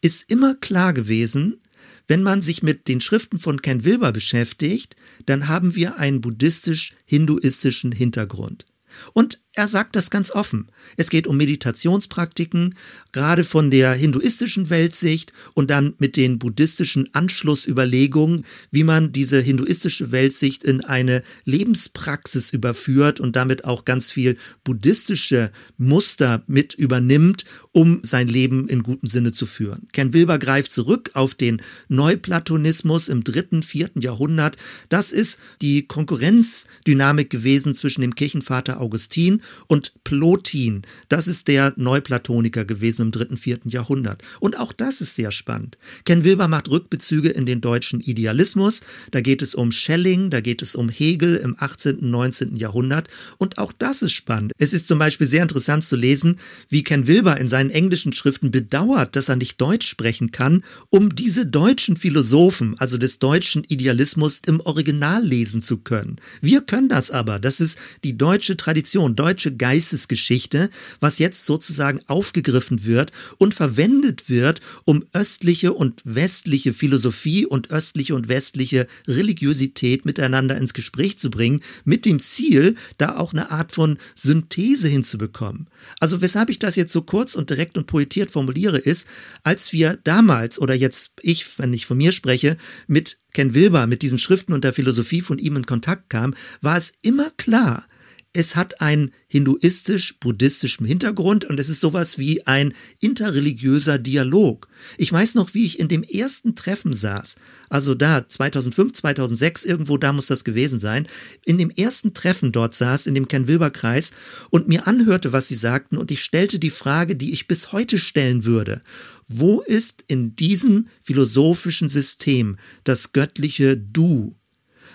[0.00, 1.60] ist immer klar gewesen,
[2.08, 7.92] wenn man sich mit den Schriften von Ken Wilber beschäftigt, dann haben wir einen buddhistisch-hinduistischen
[7.92, 8.66] Hintergrund.
[9.12, 10.68] Und er sagt das ganz offen.
[10.96, 12.74] Es geht um Meditationspraktiken,
[13.12, 20.10] gerade von der hinduistischen Weltsicht und dann mit den buddhistischen Anschlussüberlegungen, wie man diese hinduistische
[20.10, 28.00] Weltsicht in eine Lebenspraxis überführt und damit auch ganz viel buddhistische Muster mit übernimmt, um
[28.02, 29.86] sein Leben in gutem Sinne zu führen.
[29.92, 34.56] Ken Wilber greift zurück auf den Neuplatonismus im dritten, vierten Jahrhundert.
[34.88, 42.64] Das ist die Konkurrenzdynamik gewesen zwischen dem Kirchenvater Augustin und Plotin, das ist der Neuplatoniker
[42.64, 44.22] gewesen im dritten, vierten Jahrhundert.
[44.40, 45.78] Und auch das ist sehr spannend.
[46.04, 50.62] Ken Wilber macht Rückbezüge in den deutschen Idealismus, da geht es um Schelling, da geht
[50.62, 52.56] es um Hegel im 18., 19.
[52.56, 54.52] Jahrhundert und auch das ist spannend.
[54.58, 58.50] Es ist zum Beispiel sehr interessant zu lesen, wie Ken Wilber in seinen englischen Schriften
[58.50, 64.40] bedauert, dass er nicht Deutsch sprechen kann, um diese deutschen Philosophen, also des deutschen Idealismus
[64.46, 66.16] im Original lesen zu können.
[66.40, 67.38] Wir können das aber.
[67.38, 70.68] Das ist die deutsche Tradition, deutsche Geistesgeschichte,
[71.00, 78.14] was jetzt sozusagen aufgegriffen wird und verwendet wird, um östliche und westliche Philosophie und östliche
[78.14, 83.72] und westliche Religiosität miteinander ins Gespräch zu bringen, mit dem Ziel, da auch eine Art
[83.72, 85.66] von Synthese hinzubekommen.
[85.98, 89.06] Also weshalb ich das jetzt so kurz und direkt und poetiert formuliere, ist,
[89.44, 94.02] als wir damals oder jetzt ich, wenn ich von mir spreche, mit Ken Wilber, mit
[94.02, 97.86] diesen Schriften und der Philosophie von ihm in Kontakt kam, war es immer klar,
[98.34, 104.68] es hat einen hinduistisch-buddhistischen Hintergrund und es ist sowas wie ein interreligiöser Dialog.
[104.96, 107.36] Ich weiß noch, wie ich in dem ersten Treffen saß,
[107.68, 111.06] also da 2005, 2006, irgendwo da muss das gewesen sein,
[111.44, 114.12] in dem ersten Treffen dort saß, in dem Ken-Wilber-Kreis
[114.50, 117.98] und mir anhörte, was sie sagten und ich stellte die Frage, die ich bis heute
[117.98, 118.80] stellen würde.
[119.28, 124.34] Wo ist in diesem philosophischen System das göttliche Du?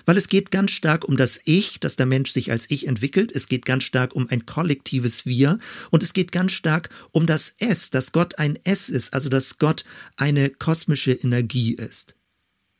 [0.08, 3.32] Weil es geht ganz stark um das Ich, dass der Mensch sich als Ich entwickelt,
[3.36, 5.60] es geht ganz stark um ein kollektives Wir
[5.91, 9.60] und es geht ganz stark um das Es, dass Gott ein Es ist, also dass
[9.60, 9.84] Gott
[10.16, 12.16] eine kosmische Energie ist.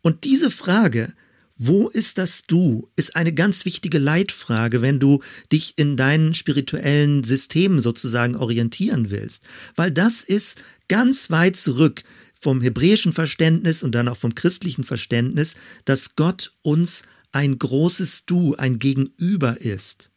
[0.02, 1.14] Und diese Frage,
[1.58, 2.88] wo ist das Du?
[2.96, 5.22] Ist eine ganz wichtige Leitfrage, wenn du
[5.52, 9.44] dich in deinen spirituellen Systemen sozusagen orientieren willst.
[9.76, 12.04] Weil das ist ganz weit zurück
[12.40, 15.56] vom hebräischen Verständnis und dann auch vom christlichen Verständnis,
[15.86, 17.02] dass Gott uns
[17.32, 20.12] ein großes Du, ein Gegenüber ist.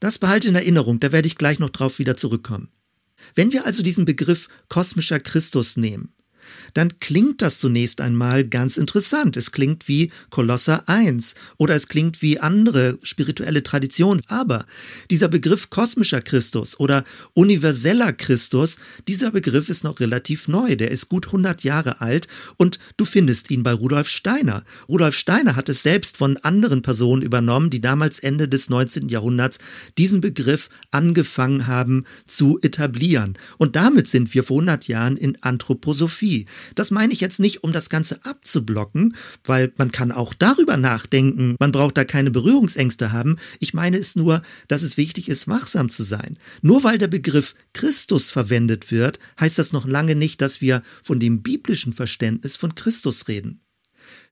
[0.00, 2.70] Das behalte in Erinnerung, da werde ich gleich noch drauf wieder zurückkommen.
[3.34, 6.14] Wenn wir also diesen Begriff kosmischer Christus nehmen,
[6.74, 9.36] dann klingt das zunächst einmal ganz interessant.
[9.36, 14.22] Es klingt wie Kolosser 1 oder es klingt wie andere spirituelle Traditionen.
[14.28, 14.64] Aber
[15.10, 20.76] dieser Begriff kosmischer Christus oder universeller Christus, dieser Begriff ist noch relativ neu.
[20.76, 24.64] Der ist gut 100 Jahre alt und du findest ihn bei Rudolf Steiner.
[24.88, 29.08] Rudolf Steiner hat es selbst von anderen Personen übernommen, die damals Ende des 19.
[29.08, 29.58] Jahrhunderts
[29.96, 33.34] diesen Begriff angefangen haben zu etablieren.
[33.58, 36.37] Und damit sind wir vor 100 Jahren in Anthroposophie.
[36.74, 39.14] Das meine ich jetzt nicht, um das Ganze abzublocken,
[39.44, 41.56] weil man kann auch darüber nachdenken.
[41.58, 43.36] Man braucht da keine Berührungsängste haben.
[43.60, 46.38] Ich meine es nur, dass es wichtig ist, wachsam zu sein.
[46.62, 51.20] Nur weil der Begriff Christus verwendet wird, heißt das noch lange nicht, dass wir von
[51.20, 53.60] dem biblischen Verständnis von Christus reden.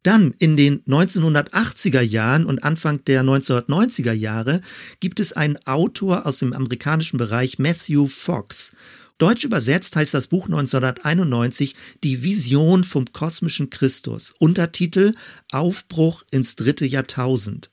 [0.07, 4.61] Dann in den 1980er Jahren und Anfang der 1990er Jahre
[5.01, 8.71] gibt es einen Autor aus dem amerikanischen Bereich, Matthew Fox.
[9.19, 14.35] Deutsch übersetzt heißt das Buch 1991 Die Vision vom kosmischen Christus.
[14.39, 15.14] Untertitel
[15.51, 17.71] Aufbruch ins dritte Jahrtausend.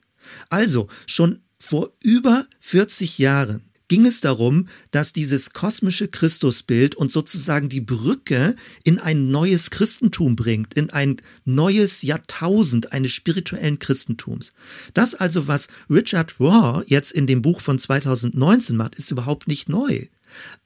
[0.50, 7.68] Also schon vor über 40 Jahren ging es darum, dass dieses kosmische Christusbild uns sozusagen
[7.68, 14.54] die Brücke in ein neues Christentum bringt, in ein neues Jahrtausend eines spirituellen Christentums.
[14.94, 19.68] Das also, was Richard Raw jetzt in dem Buch von 2019 macht, ist überhaupt nicht
[19.68, 20.08] neu.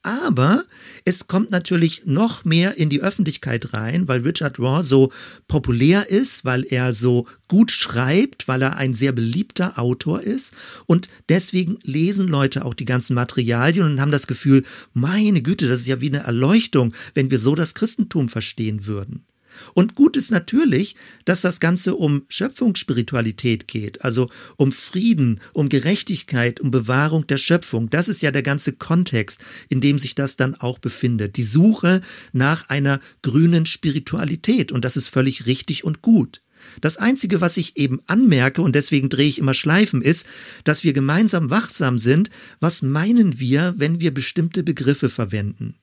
[0.03, 0.63] Aber
[1.05, 5.11] es kommt natürlich noch mehr in die Öffentlichkeit rein, weil Richard Raw so
[5.47, 10.53] populär ist, weil er so gut schreibt, weil er ein sehr beliebter Autor ist.
[10.85, 14.63] Und deswegen lesen Leute auch die ganzen Materialien und haben das Gefühl,
[14.93, 19.25] meine Güte, das ist ja wie eine Erleuchtung, wenn wir so das Christentum verstehen würden.
[19.73, 20.95] Und gut ist natürlich,
[21.25, 27.89] dass das Ganze um Schöpfungsspiritualität geht, also um Frieden, um Gerechtigkeit, um Bewahrung der Schöpfung.
[27.89, 29.39] Das ist ja der ganze Kontext,
[29.69, 31.37] in dem sich das dann auch befindet.
[31.37, 32.01] Die Suche
[32.33, 34.71] nach einer grünen Spiritualität.
[34.71, 36.41] Und das ist völlig richtig und gut.
[36.81, 40.25] Das Einzige, was ich eben anmerke, und deswegen drehe ich immer Schleifen, ist,
[40.63, 42.29] dass wir gemeinsam wachsam sind.
[42.59, 45.75] Was meinen wir, wenn wir bestimmte Begriffe verwenden?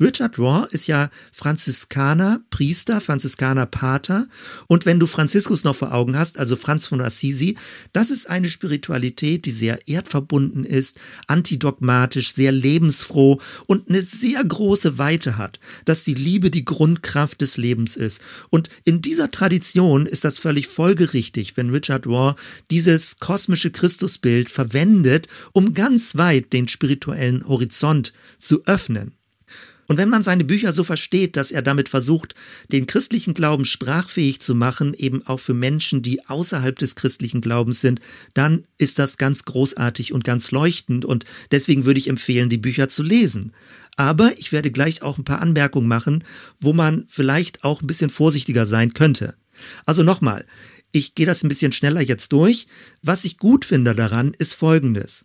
[0.00, 4.26] Richard Raw ist ja Franziskaner, Priester, Franziskaner Pater.
[4.66, 7.56] Und wenn du Franziskus noch vor Augen hast, also Franz von Assisi,
[7.92, 14.98] das ist eine Spiritualität, die sehr erdverbunden ist, antidogmatisch, sehr lebensfroh und eine sehr große
[14.98, 18.20] Weite hat, dass die Liebe die Grundkraft des Lebens ist.
[18.50, 22.34] Und in dieser Tradition ist das völlig folgerichtig, wenn Richard Raw
[22.70, 29.14] dieses kosmische Christusbild verwendet, um ganz weit den spirituellen Horizont zu öffnen.
[29.88, 32.34] Und wenn man seine Bücher so versteht, dass er damit versucht,
[32.72, 37.80] den christlichen Glauben sprachfähig zu machen, eben auch für Menschen, die außerhalb des christlichen Glaubens
[37.80, 38.00] sind,
[38.34, 42.88] dann ist das ganz großartig und ganz leuchtend und deswegen würde ich empfehlen, die Bücher
[42.88, 43.52] zu lesen.
[43.96, 46.24] Aber ich werde gleich auch ein paar Anmerkungen machen,
[46.60, 49.34] wo man vielleicht auch ein bisschen vorsichtiger sein könnte.
[49.86, 50.44] Also nochmal,
[50.92, 52.66] ich gehe das ein bisschen schneller jetzt durch.
[53.02, 55.24] Was ich gut finde daran, ist Folgendes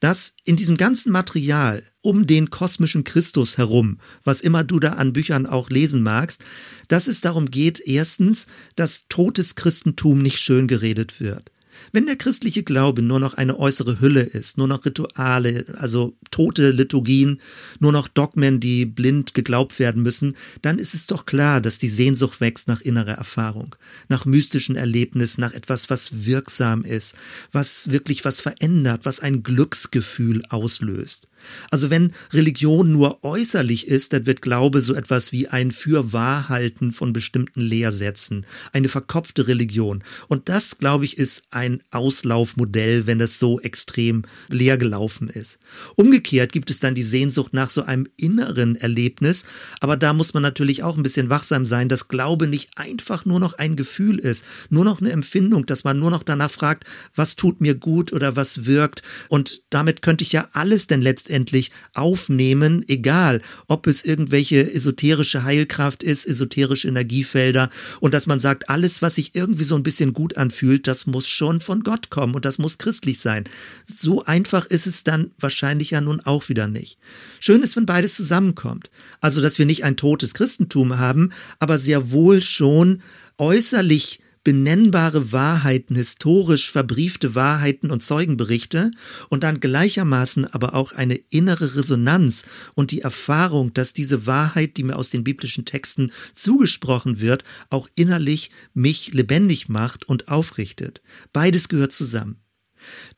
[0.00, 5.12] dass in diesem ganzen Material um den kosmischen Christus herum, was immer du da an
[5.12, 6.42] Büchern auch lesen magst,
[6.88, 8.46] dass es darum geht, erstens,
[8.76, 11.52] dass totes Christentum nicht schön geredet wird.
[11.92, 16.70] Wenn der christliche Glaube nur noch eine äußere Hülle ist, nur noch Rituale, also tote
[16.70, 17.40] Liturgien,
[17.78, 21.88] nur noch Dogmen, die blind geglaubt werden müssen, dann ist es doch klar, dass die
[21.88, 23.74] Sehnsucht wächst nach innerer Erfahrung,
[24.08, 27.16] nach mystischen Erlebnissen, nach etwas, was wirksam ist,
[27.52, 31.29] was wirklich was verändert, was ein Glücksgefühl auslöst.
[31.70, 37.12] Also wenn Religion nur äußerlich ist, dann wird Glaube so etwas wie ein Fürwahrhalten von
[37.12, 40.02] bestimmten Lehrsätzen, eine verkopfte Religion.
[40.28, 45.58] Und das, glaube ich, ist ein Auslaufmodell, wenn das so extrem leer gelaufen ist.
[45.96, 49.44] Umgekehrt gibt es dann die Sehnsucht nach so einem inneren Erlebnis,
[49.80, 53.40] aber da muss man natürlich auch ein bisschen wachsam sein, dass Glaube nicht einfach nur
[53.40, 56.84] noch ein Gefühl ist, nur noch eine Empfindung, dass man nur noch danach fragt,
[57.14, 59.02] was tut mir gut oder was wirkt.
[59.28, 65.44] Und damit könnte ich ja alles denn letztendlich letztendlich aufnehmen, egal ob es irgendwelche esoterische
[65.44, 67.70] Heilkraft ist, esoterische Energiefelder
[68.00, 71.28] und dass man sagt, alles, was sich irgendwie so ein bisschen gut anfühlt, das muss
[71.28, 73.44] schon von Gott kommen und das muss christlich sein.
[73.86, 76.98] So einfach ist es dann wahrscheinlich ja nun auch wieder nicht.
[77.38, 78.90] Schön ist, wenn beides zusammenkommt.
[79.20, 83.02] Also, dass wir nicht ein totes Christentum haben, aber sehr wohl schon
[83.38, 88.90] äußerlich benennbare Wahrheiten, historisch verbriefte Wahrheiten und Zeugenberichte
[89.28, 94.84] und dann gleichermaßen aber auch eine innere Resonanz und die Erfahrung, dass diese Wahrheit, die
[94.84, 101.02] mir aus den biblischen Texten zugesprochen wird, auch innerlich mich lebendig macht und aufrichtet.
[101.32, 102.39] Beides gehört zusammen.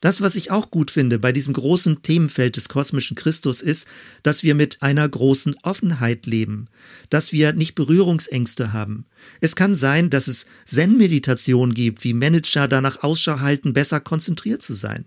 [0.00, 3.86] Das, was ich auch gut finde bei diesem großen Themenfeld des kosmischen Christus ist,
[4.22, 6.68] dass wir mit einer großen Offenheit leben,
[7.10, 9.06] dass wir nicht Berührungsängste haben.
[9.40, 14.74] Es kann sein, dass es Zen-Meditation gibt, wie Manager danach Ausschau halten, besser konzentriert zu
[14.74, 15.04] sein.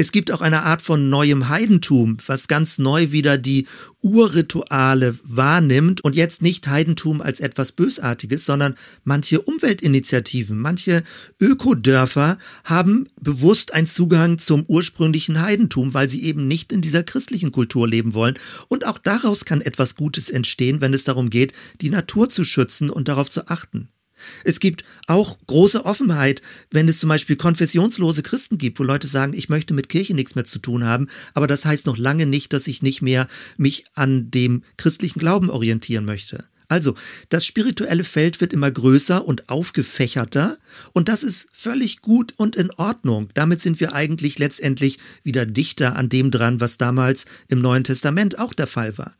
[0.00, 3.66] Es gibt auch eine Art von neuem Heidentum, was ganz neu wieder die
[4.00, 11.02] Urrituale wahrnimmt und jetzt nicht Heidentum als etwas Bösartiges, sondern manche Umweltinitiativen, manche
[11.40, 17.50] Ökodörfer haben bewusst einen Zugang zum ursprünglichen Heidentum, weil sie eben nicht in dieser christlichen
[17.50, 18.38] Kultur leben wollen.
[18.68, 22.88] Und auch daraus kann etwas Gutes entstehen, wenn es darum geht, die Natur zu schützen
[22.88, 23.88] und darauf zu achten.
[24.44, 29.32] Es gibt auch große Offenheit, wenn es zum Beispiel konfessionslose Christen gibt, wo Leute sagen,
[29.34, 32.52] ich möchte mit Kirche nichts mehr zu tun haben, aber das heißt noch lange nicht,
[32.52, 36.44] dass ich nicht mehr mich an dem christlichen Glauben orientieren möchte.
[36.70, 36.94] Also,
[37.30, 40.58] das spirituelle Feld wird immer größer und aufgefächerter
[40.92, 43.30] und das ist völlig gut und in Ordnung.
[43.32, 48.38] Damit sind wir eigentlich letztendlich wieder dichter an dem dran, was damals im Neuen Testament
[48.38, 49.14] auch der Fall war.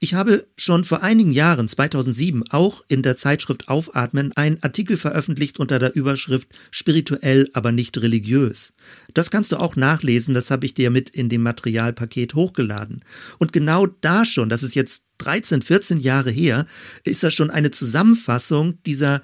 [0.00, 5.58] Ich habe schon vor einigen Jahren, 2007, auch in der Zeitschrift Aufatmen einen Artikel veröffentlicht
[5.58, 8.74] unter der Überschrift Spirituell, aber nicht religiös.
[9.14, 13.04] Das kannst du auch nachlesen, das habe ich dir mit in dem Materialpaket hochgeladen.
[13.38, 16.66] Und genau da schon, das ist jetzt 13, 14 Jahre her,
[17.02, 19.20] ist das schon eine Zusammenfassung dieser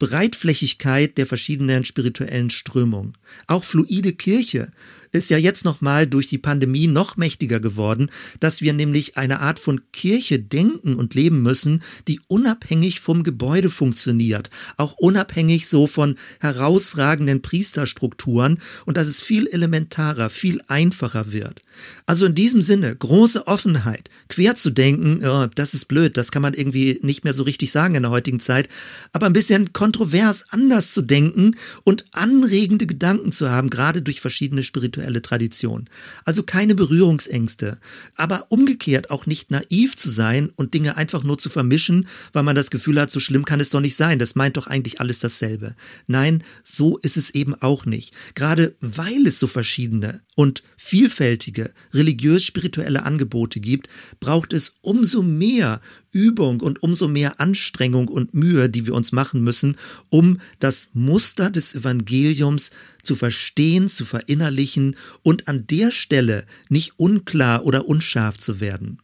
[0.00, 3.14] Breitflächigkeit der verschiedenen spirituellen Strömungen.
[3.46, 4.70] Auch fluide Kirche
[5.12, 9.58] ist ja jetzt nochmal durch die Pandemie noch mächtiger geworden, dass wir nämlich eine Art
[9.58, 16.16] von Kirche denken und leben müssen, die unabhängig vom Gebäude funktioniert, auch unabhängig so von
[16.40, 21.62] herausragenden Priesterstrukturen und dass es viel elementarer, viel einfacher wird.
[22.06, 26.42] Also in diesem Sinne, große Offenheit, quer zu denken, oh, das ist blöd, das kann
[26.42, 28.68] man irgendwie nicht mehr so richtig sagen in der heutigen Zeit,
[29.12, 34.62] aber ein bisschen kontrovers anders zu denken und anregende Gedanken zu haben, gerade durch verschiedene
[34.62, 35.88] spirituelle spirituelle Tradition.
[36.24, 37.78] Also keine Berührungsängste,
[38.16, 42.56] aber umgekehrt auch nicht naiv zu sein und Dinge einfach nur zu vermischen, weil man
[42.56, 45.18] das Gefühl hat, so schlimm kann es doch nicht sein, das meint doch eigentlich alles
[45.18, 45.74] dasselbe.
[46.06, 48.14] Nein, so ist es eben auch nicht.
[48.34, 55.82] Gerade weil es so verschiedene und vielfältige religiös-spirituelle Angebote gibt, braucht es umso mehr
[56.12, 59.76] Übung und umso mehr Anstrengung und Mühe, die wir uns machen müssen,
[60.08, 62.70] um das Muster des Evangeliums
[63.02, 68.98] zu verstehen, zu verinnerlichen und an der Stelle nicht unklar oder unscharf zu werden.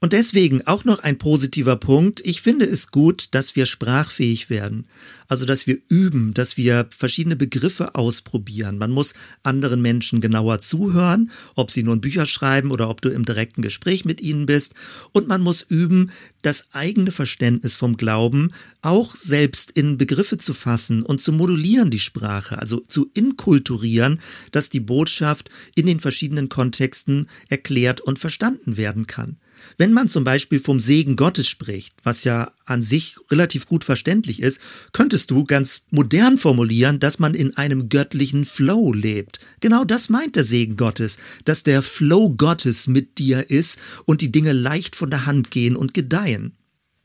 [0.00, 2.20] Und deswegen auch noch ein positiver Punkt.
[2.26, 4.86] Ich finde es gut, dass wir sprachfähig werden.
[5.28, 8.76] Also, dass wir üben, dass wir verschiedene Begriffe ausprobieren.
[8.76, 13.24] Man muss anderen Menschen genauer zuhören, ob sie nun Bücher schreiben oder ob du im
[13.24, 14.74] direkten Gespräch mit ihnen bist.
[15.12, 16.10] Und man muss üben,
[16.42, 18.50] das eigene Verständnis vom Glauben
[18.82, 24.20] auch selbst in Begriffe zu fassen und zu modulieren die Sprache, also zu inkulturieren,
[24.52, 29.38] dass die Botschaft in den verschiedenen Kontexten erklärt und verstanden werden kann.
[29.76, 34.40] Wenn man zum Beispiel vom Segen Gottes spricht, was ja an sich relativ gut verständlich
[34.40, 34.60] ist,
[34.92, 39.40] könntest du ganz modern formulieren, dass man in einem göttlichen Flow lebt.
[39.60, 44.30] Genau das meint der Segen Gottes, dass der Flow Gottes mit dir ist und die
[44.32, 46.52] Dinge leicht von der Hand gehen und gedeihen.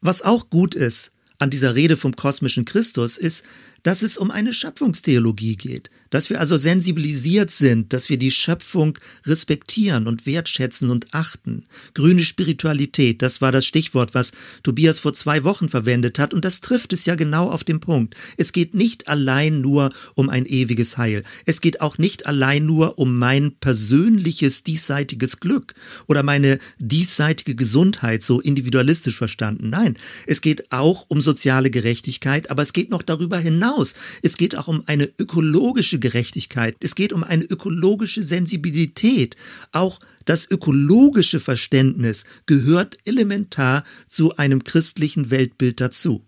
[0.02, 3.44] Was auch gut ist, an dieser Rede vom kosmischen Christus ist,
[3.84, 8.98] dass es um eine Schöpfungstheologie geht, dass wir also sensibilisiert sind, dass wir die Schöpfung
[9.26, 11.66] respektieren und wertschätzen und achten.
[11.94, 14.32] Grüne Spiritualität, das war das Stichwort, was
[14.64, 18.16] Tobias vor zwei Wochen verwendet hat, und das trifft es ja genau auf den Punkt.
[18.38, 21.24] Es geht nicht allein nur um ein ewiges Heil.
[21.46, 25.74] Es geht auch nicht allein nur um mein persönliches diesseitiges Glück
[26.08, 29.70] oder meine diesseitige Gesundheit, so individualistisch verstanden.
[29.70, 33.69] Nein, es geht auch um soziale Gerechtigkeit, aber es geht noch darüber hinaus.
[34.22, 36.76] Es geht auch um eine ökologische Gerechtigkeit.
[36.80, 39.36] Es geht um eine ökologische Sensibilität.
[39.72, 46.26] Auch das ökologische Verständnis gehört elementar zu einem christlichen Weltbild dazu.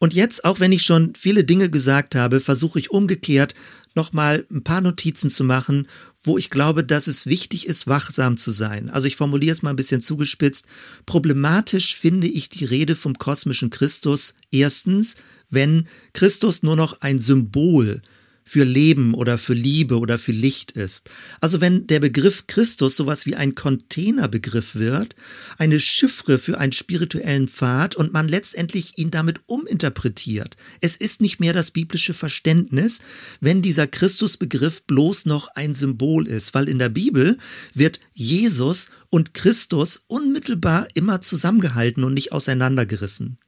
[0.00, 3.54] Und jetzt, auch wenn ich schon viele Dinge gesagt habe, versuche ich umgekehrt
[3.98, 5.88] nochmal ein paar Notizen zu machen,
[6.22, 8.88] wo ich glaube, dass es wichtig ist, wachsam zu sein.
[8.90, 10.66] Also ich formuliere es mal ein bisschen zugespitzt.
[11.04, 15.16] Problematisch finde ich die Rede vom kosmischen Christus erstens,
[15.50, 18.00] wenn Christus nur noch ein Symbol
[18.48, 21.10] für Leben oder für Liebe oder für Licht ist.
[21.40, 25.14] Also wenn der Begriff Christus sowas wie ein Containerbegriff wird,
[25.58, 30.56] eine Chiffre für einen spirituellen Pfad und man letztendlich ihn damit uminterpretiert.
[30.80, 33.00] Es ist nicht mehr das biblische Verständnis,
[33.40, 37.36] wenn dieser Christusbegriff bloß noch ein Symbol ist, weil in der Bibel
[37.74, 43.38] wird Jesus und Christus unmittelbar immer zusammengehalten und nicht auseinandergerissen.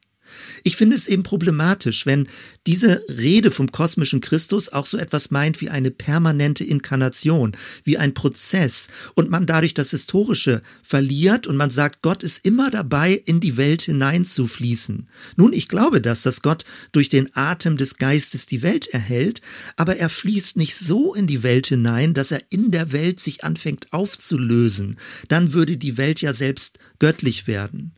[0.63, 2.27] Ich finde es eben problematisch, wenn
[2.67, 7.53] diese Rede vom kosmischen Christus auch so etwas meint wie eine permanente Inkarnation,
[7.83, 12.69] wie ein Prozess und man dadurch das Historische verliert und man sagt, Gott ist immer
[12.69, 15.07] dabei, in die Welt hineinzufließen.
[15.35, 19.41] Nun, ich glaube das, dass Gott durch den Atem des Geistes die Welt erhält,
[19.77, 23.43] aber er fließt nicht so in die Welt hinein, dass er in der Welt sich
[23.43, 24.97] anfängt aufzulösen.
[25.27, 27.93] Dann würde die Welt ja selbst göttlich werden.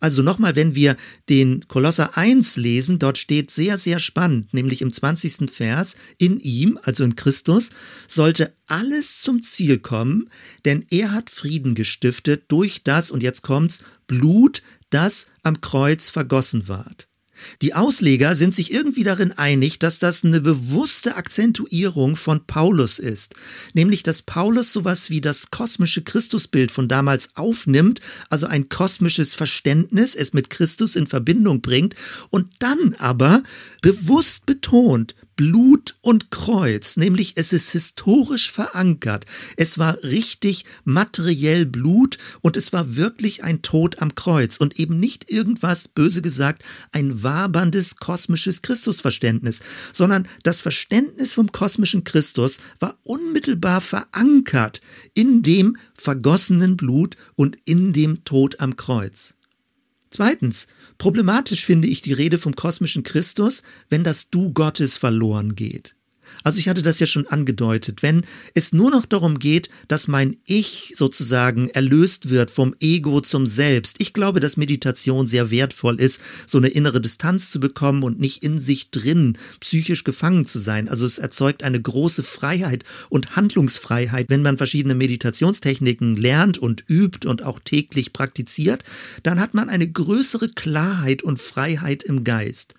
[0.00, 0.96] Also nochmal, wenn wir
[1.28, 5.50] den Kolosser 1 lesen, dort steht sehr, sehr spannend, nämlich im 20.
[5.50, 7.70] Vers, in ihm, also in Christus,
[8.08, 10.28] sollte alles zum Ziel kommen,
[10.64, 16.68] denn er hat Frieden gestiftet durch das, und jetzt kommt's, Blut, das am Kreuz vergossen
[16.68, 17.08] ward.
[17.62, 23.34] Die Ausleger sind sich irgendwie darin einig, dass das eine bewusste Akzentuierung von Paulus ist,
[23.72, 30.14] nämlich dass Paulus sowas wie das kosmische Christusbild von damals aufnimmt, also ein kosmisches Verständnis,
[30.14, 31.94] es mit Christus in Verbindung bringt
[32.30, 33.42] und dann aber
[33.82, 39.26] bewusst betont, Blut und Kreuz, nämlich es ist historisch verankert.
[39.56, 45.00] Es war richtig materiell Blut und es war wirklich ein Tod am Kreuz und eben
[45.00, 46.62] nicht irgendwas, böse gesagt,
[46.92, 49.60] ein waberndes kosmisches Christusverständnis,
[49.92, 54.80] sondern das Verständnis vom kosmischen Christus war unmittelbar verankert
[55.14, 59.36] in dem vergossenen Blut und in dem Tod am Kreuz.
[60.10, 60.68] Zweitens,
[60.98, 65.96] problematisch finde ich die Rede vom kosmischen Christus, wenn das Du Gottes verloren geht.
[66.42, 68.22] Also ich hatte das ja schon angedeutet, wenn
[68.54, 73.96] es nur noch darum geht, dass mein Ich sozusagen erlöst wird vom Ego zum Selbst.
[74.00, 78.44] Ich glaube, dass Meditation sehr wertvoll ist, so eine innere Distanz zu bekommen und nicht
[78.44, 80.88] in sich drin psychisch gefangen zu sein.
[80.88, 87.26] Also es erzeugt eine große Freiheit und Handlungsfreiheit, wenn man verschiedene Meditationstechniken lernt und übt
[87.28, 88.84] und auch täglich praktiziert,
[89.22, 92.74] dann hat man eine größere Klarheit und Freiheit im Geist.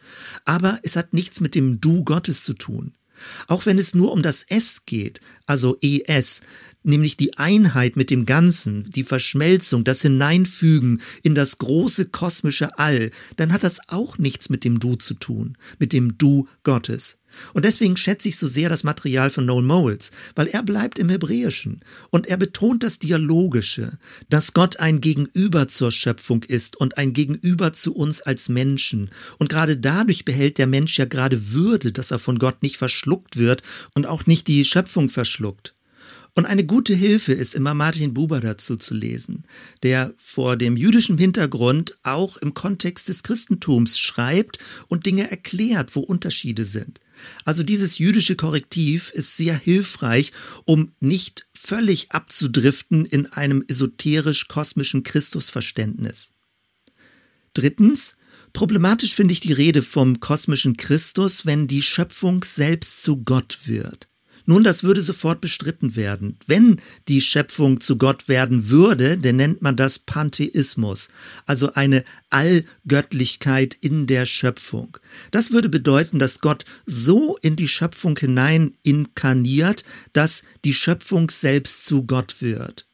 [0.45, 2.93] Aber es hat nichts mit dem Du Gottes zu tun.
[3.47, 6.41] Auch wenn es nur um das S geht, also ES,
[6.85, 13.11] nämlich die Einheit mit dem Ganzen, die Verschmelzung, das Hineinfügen in das große kosmische All,
[13.37, 17.17] dann hat das auch nichts mit dem Du zu tun, mit dem Du Gottes.
[17.53, 21.09] Und deswegen schätze ich so sehr das Material von Noel Moles, weil er bleibt im
[21.09, 23.97] Hebräischen und er betont das Dialogische,
[24.29, 29.09] dass Gott ein Gegenüber zur Schöpfung ist und ein Gegenüber zu uns als Menschen.
[29.37, 33.37] Und gerade dadurch behält der Mensch ja gerade Würde, dass er von Gott nicht verschluckt
[33.37, 33.61] wird
[33.93, 35.74] und auch nicht die Schöpfung verschluckt.
[36.37, 39.45] Und eine gute Hilfe ist immer Martin Buber dazu zu lesen,
[39.83, 44.59] der vor dem jüdischen Hintergrund auch im Kontext des Christentums schreibt
[44.89, 46.99] und Dinge erklärt, wo Unterschiede sind.
[47.45, 50.33] Also dieses jüdische Korrektiv ist sehr hilfreich,
[50.65, 56.33] um nicht völlig abzudriften in einem esoterisch-kosmischen Christusverständnis.
[57.53, 58.17] Drittens,
[58.51, 64.09] problematisch finde ich die Rede vom kosmischen Christus, wenn die Schöpfung selbst zu Gott wird.
[64.47, 66.37] Nun, das würde sofort bestritten werden.
[66.45, 71.09] Wenn die Schöpfung zu Gott werden würde, dann nennt man das Pantheismus,
[71.45, 74.97] also eine Allgöttlichkeit in der Schöpfung.
[75.31, 79.83] Das würde bedeuten, dass Gott so in die Schöpfung hinein inkarniert,
[80.13, 82.85] dass die Schöpfung selbst zu Gott wird.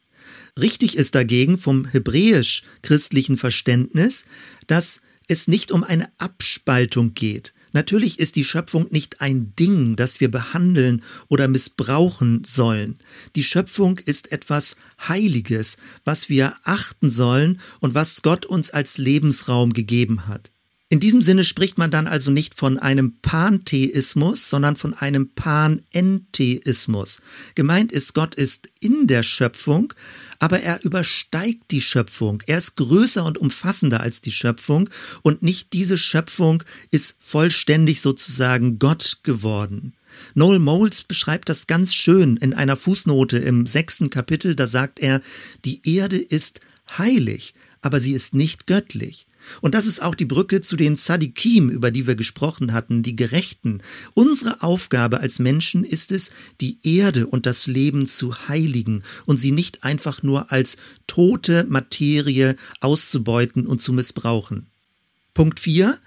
[0.59, 4.25] Richtig ist dagegen vom hebräisch-christlichen Verständnis,
[4.67, 10.19] dass es nicht um eine Abspaltung geht, Natürlich ist die Schöpfung nicht ein Ding, das
[10.19, 12.99] wir behandeln oder missbrauchen sollen.
[13.35, 14.75] Die Schöpfung ist etwas
[15.07, 20.51] Heiliges, was wir achten sollen und was Gott uns als Lebensraum gegeben hat.
[20.91, 27.21] In diesem Sinne spricht man dann also nicht von einem Pantheismus, sondern von einem Panentheismus.
[27.55, 29.93] Gemeint ist, Gott ist in der Schöpfung,
[30.41, 32.41] aber er übersteigt die Schöpfung.
[32.47, 34.89] Er ist größer und umfassender als die Schöpfung
[35.21, 39.93] und nicht diese Schöpfung ist vollständig sozusagen Gott geworden.
[40.33, 44.55] Noel Moles beschreibt das ganz schön in einer Fußnote im sechsten Kapitel.
[44.55, 45.21] Da sagt er,
[45.63, 46.59] die Erde ist
[46.97, 49.27] heilig, aber sie ist nicht göttlich.
[49.61, 53.15] Und das ist auch die Brücke zu den Sadikim, über die wir gesprochen hatten, die
[53.15, 53.81] Gerechten.
[54.13, 59.51] Unsere Aufgabe als Menschen ist es, die Erde und das Leben zu heiligen und sie
[59.51, 60.77] nicht einfach nur als
[61.07, 64.67] tote Materie auszubeuten und zu missbrauchen.
[65.33, 65.97] Punkt 4.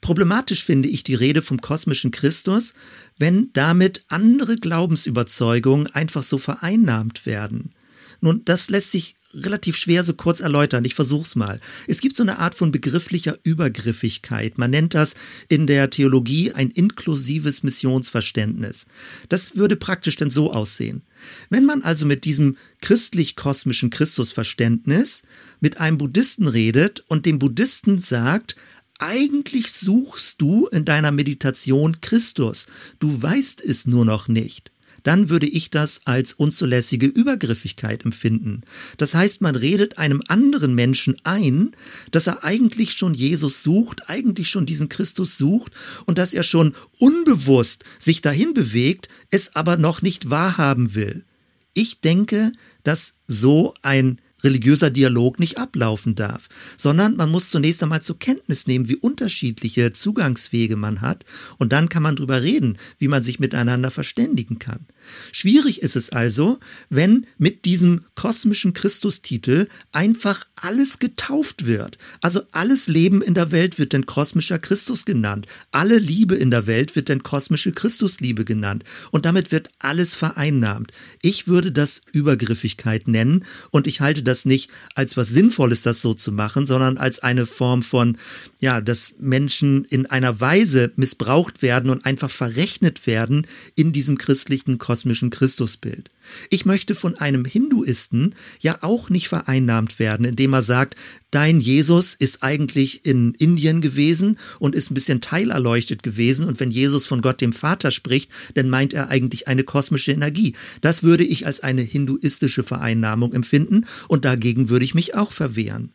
[0.00, 2.74] Problematisch finde ich die Rede vom kosmischen Christus,
[3.18, 7.72] wenn damit andere Glaubensüberzeugungen einfach so vereinnahmt werden.
[8.20, 10.84] Nun, das lässt sich relativ schwer so kurz erläutern.
[10.84, 11.60] Ich versuch's mal.
[11.86, 14.58] Es gibt so eine Art von begrifflicher Übergriffigkeit.
[14.58, 15.14] Man nennt das
[15.48, 18.86] in der Theologie ein inklusives Missionsverständnis.
[19.28, 21.02] Das würde praktisch denn so aussehen.
[21.50, 25.22] Wenn man also mit diesem christlich-kosmischen Christusverständnis
[25.60, 28.56] mit einem Buddhisten redet und dem Buddhisten sagt,
[28.98, 32.66] eigentlich suchst du in deiner Meditation Christus,
[32.98, 34.72] du weißt es nur noch nicht
[35.08, 38.60] dann würde ich das als unzulässige Übergriffigkeit empfinden.
[38.98, 41.70] Das heißt, man redet einem anderen Menschen ein,
[42.10, 45.72] dass er eigentlich schon Jesus sucht, eigentlich schon diesen Christus sucht
[46.04, 51.24] und dass er schon unbewusst sich dahin bewegt, es aber noch nicht wahrhaben will.
[51.72, 52.52] Ich denke,
[52.82, 58.66] dass so ein religiöser Dialog nicht ablaufen darf, sondern man muss zunächst einmal zur Kenntnis
[58.66, 61.24] nehmen, wie unterschiedliche Zugangswege man hat
[61.58, 64.86] und dann kann man drüber reden, wie man sich miteinander verständigen kann.
[65.32, 66.58] Schwierig ist es also,
[66.90, 71.98] wenn mit diesem kosmischen Christustitel einfach alles getauft wird.
[72.20, 75.46] Also alles Leben in der Welt wird denn kosmischer Christus genannt.
[75.70, 78.84] Alle Liebe in der Welt wird denn kosmische Christusliebe genannt.
[79.10, 80.92] Und damit wird alles vereinnahmt.
[81.22, 86.14] Ich würde das Übergriffigkeit nennen und ich halte das nicht als was Sinnvolles, das so
[86.14, 88.16] zu machen, sondern als eine Form von,
[88.60, 94.78] ja, dass Menschen in einer Weise missbraucht werden und einfach verrechnet werden in diesem christlichen
[94.98, 96.10] kosmischen Christusbild.
[96.50, 100.96] Ich möchte von einem Hinduisten ja auch nicht vereinnahmt werden, indem er sagt,
[101.30, 106.72] dein Jesus ist eigentlich in Indien gewesen und ist ein bisschen teilerleuchtet gewesen und wenn
[106.72, 110.56] Jesus von Gott dem Vater spricht, dann meint er eigentlich eine kosmische Energie.
[110.80, 115.92] Das würde ich als eine hinduistische Vereinnahmung empfinden und dagegen würde ich mich auch verwehren.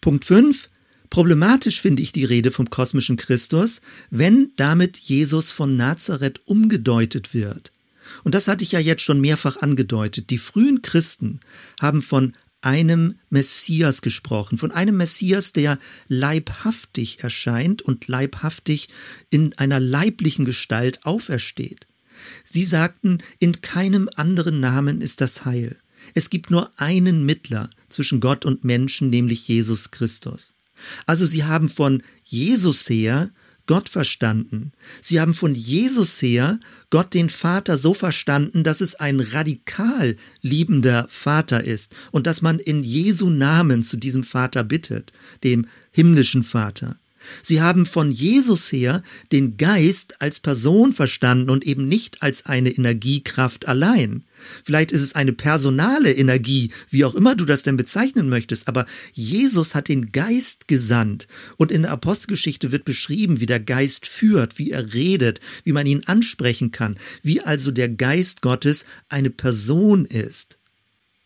[0.00, 0.70] Punkt 5.
[1.10, 7.72] Problematisch finde ich die Rede vom kosmischen Christus, wenn damit Jesus von Nazareth umgedeutet wird.
[8.24, 10.30] Und das hatte ich ja jetzt schon mehrfach angedeutet.
[10.30, 11.40] Die frühen Christen
[11.80, 18.88] haben von einem Messias gesprochen, von einem Messias, der leibhaftig erscheint und leibhaftig
[19.30, 21.86] in einer leiblichen Gestalt aufersteht.
[22.44, 25.76] Sie sagten, in keinem anderen Namen ist das Heil.
[26.14, 30.54] Es gibt nur einen Mittler zwischen Gott und Menschen, nämlich Jesus Christus.
[31.06, 33.30] Also sie haben von Jesus her
[33.66, 34.72] Gott verstanden.
[35.00, 36.58] Sie haben von Jesus her
[36.90, 42.58] Gott den Vater so verstanden, dass es ein radikal liebender Vater ist und dass man
[42.58, 45.12] in Jesu Namen zu diesem Vater bittet,
[45.44, 46.98] dem himmlischen Vater.
[47.42, 49.02] Sie haben von Jesus her
[49.32, 54.24] den Geist als Person verstanden und eben nicht als eine Energiekraft allein.
[54.64, 58.86] Vielleicht ist es eine personale Energie, wie auch immer du das denn bezeichnen möchtest, aber
[59.12, 64.58] Jesus hat den Geist gesandt und in der Apostelgeschichte wird beschrieben, wie der Geist führt,
[64.58, 70.04] wie er redet, wie man ihn ansprechen kann, wie also der Geist Gottes eine Person
[70.04, 70.58] ist.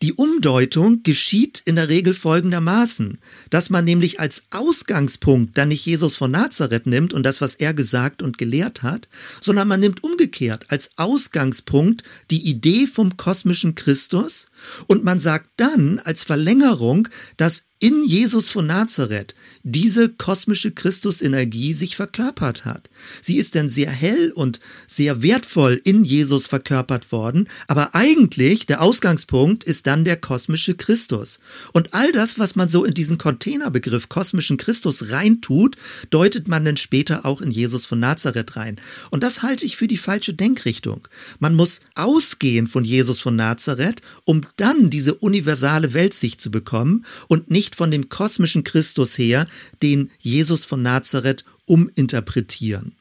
[0.03, 3.17] Die Umdeutung geschieht in der Regel folgendermaßen,
[3.49, 7.73] dass man nämlich als Ausgangspunkt dann nicht Jesus von Nazareth nimmt und das, was er
[7.73, 9.07] gesagt und gelehrt hat,
[9.41, 14.49] sondern man nimmt umgekehrt als Ausgangspunkt die Idee vom kosmischen Christus
[14.85, 21.95] und man sagt dann als Verlängerung, dass in Jesus von Nazareth diese kosmische Christusenergie sich
[21.95, 22.89] verkörpert hat.
[23.21, 28.81] Sie ist dann sehr hell und sehr wertvoll in Jesus verkörpert worden, aber eigentlich der
[28.81, 31.39] Ausgangspunkt ist dann der kosmische Christus.
[31.73, 35.75] Und all das, was man so in diesen Containerbegriff kosmischen Christus reintut,
[36.09, 38.79] deutet man dann später auch in Jesus von Nazareth rein.
[39.11, 41.07] Und das halte ich für die falsche Denkrichtung.
[41.39, 47.51] Man muss ausgehen von Jesus von Nazareth, um dann diese universale Weltsicht zu bekommen und
[47.51, 49.47] nicht von dem kosmischen Christus her,
[49.81, 52.93] den Jesus von Nazareth uminterpretieren.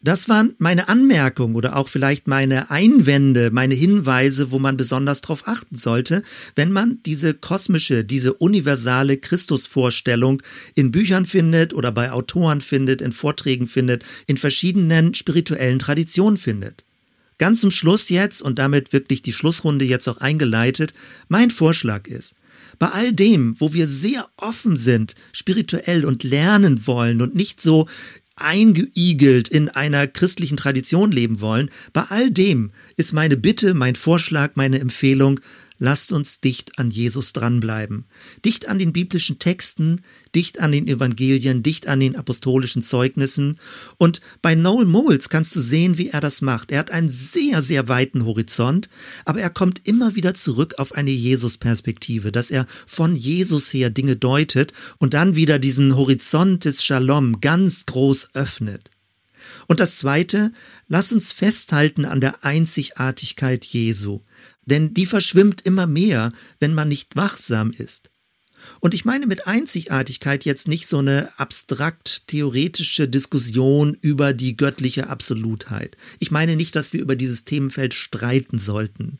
[0.00, 5.48] Das waren meine Anmerkungen oder auch vielleicht meine Einwände, meine Hinweise, wo man besonders darauf
[5.48, 6.22] achten sollte,
[6.54, 10.40] wenn man diese kosmische, diese universale Christusvorstellung
[10.76, 16.84] in Büchern findet oder bei Autoren findet, in Vorträgen findet, in verschiedenen spirituellen Traditionen findet.
[17.38, 20.94] Ganz zum Schluss jetzt und damit wirklich die Schlussrunde jetzt auch eingeleitet,
[21.26, 22.36] mein Vorschlag ist,
[22.78, 27.88] bei all dem, wo wir sehr offen sind, spirituell und lernen wollen und nicht so
[28.36, 34.52] eingeigelt in einer christlichen Tradition leben wollen, bei all dem ist meine Bitte, mein Vorschlag,
[34.54, 35.40] meine Empfehlung,
[35.78, 38.06] lasst uns dicht an Jesus dranbleiben.
[38.44, 40.02] Dicht an den biblischen Texten,
[40.34, 43.58] dicht an den Evangelien, dicht an den apostolischen Zeugnissen.
[43.96, 46.72] Und bei Noel Moles kannst du sehen, wie er das macht.
[46.72, 48.88] Er hat einen sehr, sehr weiten Horizont,
[49.24, 54.16] aber er kommt immer wieder zurück auf eine Jesus-Perspektive, dass er von Jesus her Dinge
[54.16, 58.90] deutet und dann wieder diesen Horizont des Shalom ganz groß öffnet.
[59.66, 60.50] Und das Zweite,
[60.88, 64.20] lass uns festhalten an der Einzigartigkeit Jesu
[64.68, 68.10] denn die verschwimmt immer mehr, wenn man nicht wachsam ist.
[68.80, 75.08] Und ich meine mit Einzigartigkeit jetzt nicht so eine abstrakt theoretische Diskussion über die göttliche
[75.08, 75.96] Absolutheit.
[76.18, 79.18] Ich meine nicht, dass wir über dieses Themenfeld streiten sollten.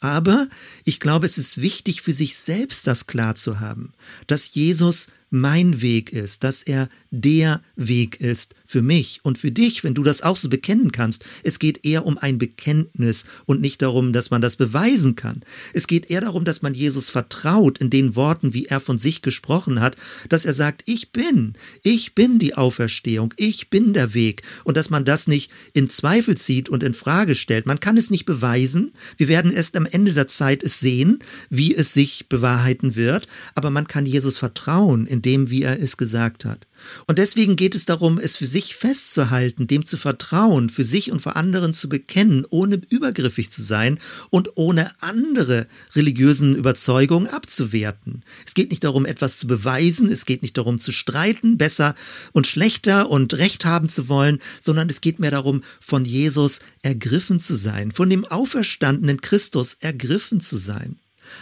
[0.00, 0.48] Aber
[0.84, 3.92] ich glaube, es ist wichtig für sich selbst das klar zu haben,
[4.26, 9.84] dass Jesus mein Weg ist, dass er der Weg ist für mich und für dich,
[9.84, 11.24] wenn du das auch so bekennen kannst.
[11.42, 15.40] Es geht eher um ein Bekenntnis und nicht darum, dass man das beweisen kann.
[15.72, 19.22] Es geht eher darum, dass man Jesus vertraut in den Worten, wie er von sich
[19.22, 19.96] gesprochen hat,
[20.28, 24.90] dass er sagt, ich bin, ich bin die Auferstehung, ich bin der Weg und dass
[24.90, 27.66] man das nicht in Zweifel zieht und in Frage stellt.
[27.66, 28.92] Man kann es nicht beweisen.
[29.16, 31.18] Wir werden erst am Ende der Zeit es sehen,
[31.50, 35.96] wie es sich bewahrheiten wird, aber man kann Jesus vertrauen in dem, wie er es
[35.96, 36.66] gesagt hat.
[37.06, 41.20] Und deswegen geht es darum, es für sich festzuhalten, dem zu vertrauen, für sich und
[41.20, 43.98] vor anderen zu bekennen, ohne übergriffig zu sein
[44.30, 48.22] und ohne andere religiösen Überzeugungen abzuwerten.
[48.46, 51.94] Es geht nicht darum, etwas zu beweisen, es geht nicht darum zu streiten, besser
[52.32, 57.40] und schlechter und recht haben zu wollen, sondern es geht mehr darum, von Jesus ergriffen
[57.40, 60.98] zu sein, von dem auferstandenen Christus ergriffen zu sein.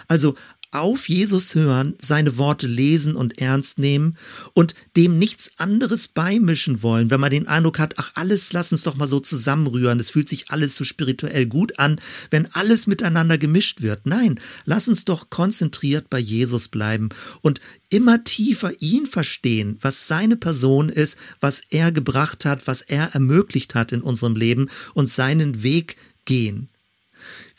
[0.09, 0.35] Also
[0.77, 4.17] auf Jesus hören, seine Worte lesen und ernst nehmen
[4.53, 8.83] und dem nichts anderes beimischen wollen, wenn man den Eindruck hat, ach alles, lass uns
[8.83, 12.01] doch mal so zusammenrühren, es fühlt sich alles so spirituell gut an,
[12.31, 14.07] wenn alles miteinander gemischt wird.
[14.07, 17.09] Nein, lass uns doch konzentriert bei Jesus bleiben
[17.41, 17.61] und
[17.91, 23.75] immer tiefer ihn verstehen, was seine Person ist, was er gebracht hat, was er ermöglicht
[23.75, 26.69] hat in unserem Leben und seinen Weg gehen.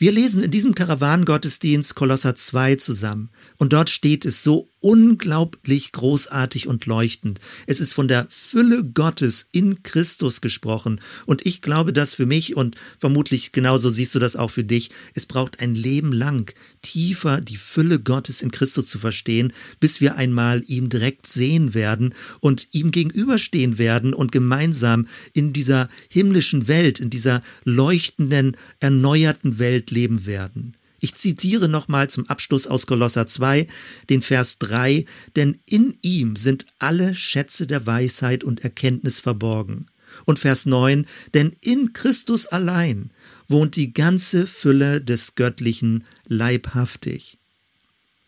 [0.00, 3.30] Wir lesen in diesem Karawanengottesdienst Kolosser 2 zusammen.
[3.56, 7.40] Und dort steht es so unglaublich großartig und leuchtend.
[7.66, 11.00] Es ist von der Fülle Gottes in Christus gesprochen.
[11.26, 14.90] Und ich glaube das für mich und vermutlich genauso siehst du das auch für dich.
[15.14, 16.52] Es braucht ein Leben lang
[16.82, 22.14] tiefer die Fülle Gottes in Christus zu verstehen, bis wir einmal ihm direkt sehen werden
[22.40, 29.90] und ihm gegenüberstehen werden und gemeinsam in dieser himmlischen Welt, in dieser leuchtenden, erneuerten Welt
[29.90, 30.76] leben werden.
[31.00, 33.66] Ich zitiere nochmal zum Abschluss aus Kolosser 2,
[34.10, 35.04] den Vers 3,
[35.36, 39.86] denn in ihm sind alle Schätze der Weisheit und Erkenntnis verborgen.
[40.24, 43.10] Und Vers 9, denn in Christus allein
[43.46, 47.38] wohnt die ganze Fülle des Göttlichen leibhaftig.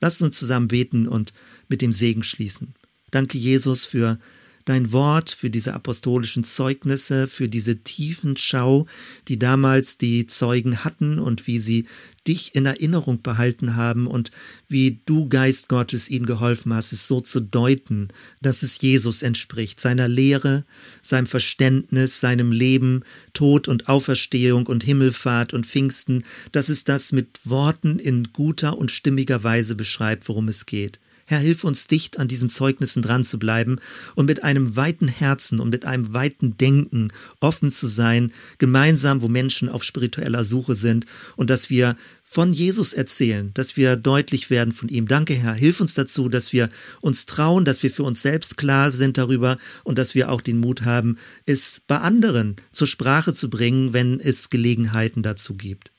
[0.00, 1.32] Lasst uns zusammen beten und
[1.68, 2.74] mit dem Segen schließen.
[3.10, 4.18] Danke Jesus für
[4.64, 8.86] dein Wort, für diese apostolischen Zeugnisse, für diese tiefen Schau,
[9.28, 11.86] die damals die Zeugen hatten und wie sie
[12.26, 14.30] dich in Erinnerung behalten haben und
[14.68, 18.08] wie du, Geist Gottes, ihnen geholfen hast, es so zu deuten,
[18.42, 20.64] dass es Jesus entspricht, seiner Lehre,
[21.02, 23.02] seinem Verständnis, seinem Leben,
[23.32, 28.90] Tod und Auferstehung und Himmelfahrt und Pfingsten, dass es das mit Worten in guter und
[28.90, 31.00] stimmiger Weise beschreibt, worum es geht.
[31.30, 33.78] Herr, hilf uns dicht an diesen Zeugnissen dran zu bleiben
[34.16, 39.28] und mit einem weiten Herzen und mit einem weiten Denken offen zu sein, gemeinsam, wo
[39.28, 41.06] Menschen auf spiritueller Suche sind
[41.36, 45.06] und dass wir von Jesus erzählen, dass wir deutlich werden von ihm.
[45.06, 45.54] Danke, Herr.
[45.54, 46.68] Hilf uns dazu, dass wir
[47.00, 50.58] uns trauen, dass wir für uns selbst klar sind darüber und dass wir auch den
[50.58, 51.16] Mut haben,
[51.46, 55.92] es bei anderen zur Sprache zu bringen, wenn es Gelegenheiten dazu gibt.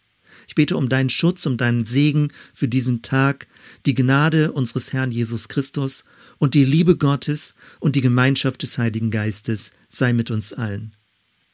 [0.52, 3.48] Ich bete um deinen Schutz, um deinen Segen für diesen Tag,
[3.86, 6.04] die Gnade unseres Herrn Jesus Christus
[6.40, 10.92] und die Liebe Gottes und die Gemeinschaft des Heiligen Geistes sei mit uns allen.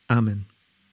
[0.07, 0.47] Amen.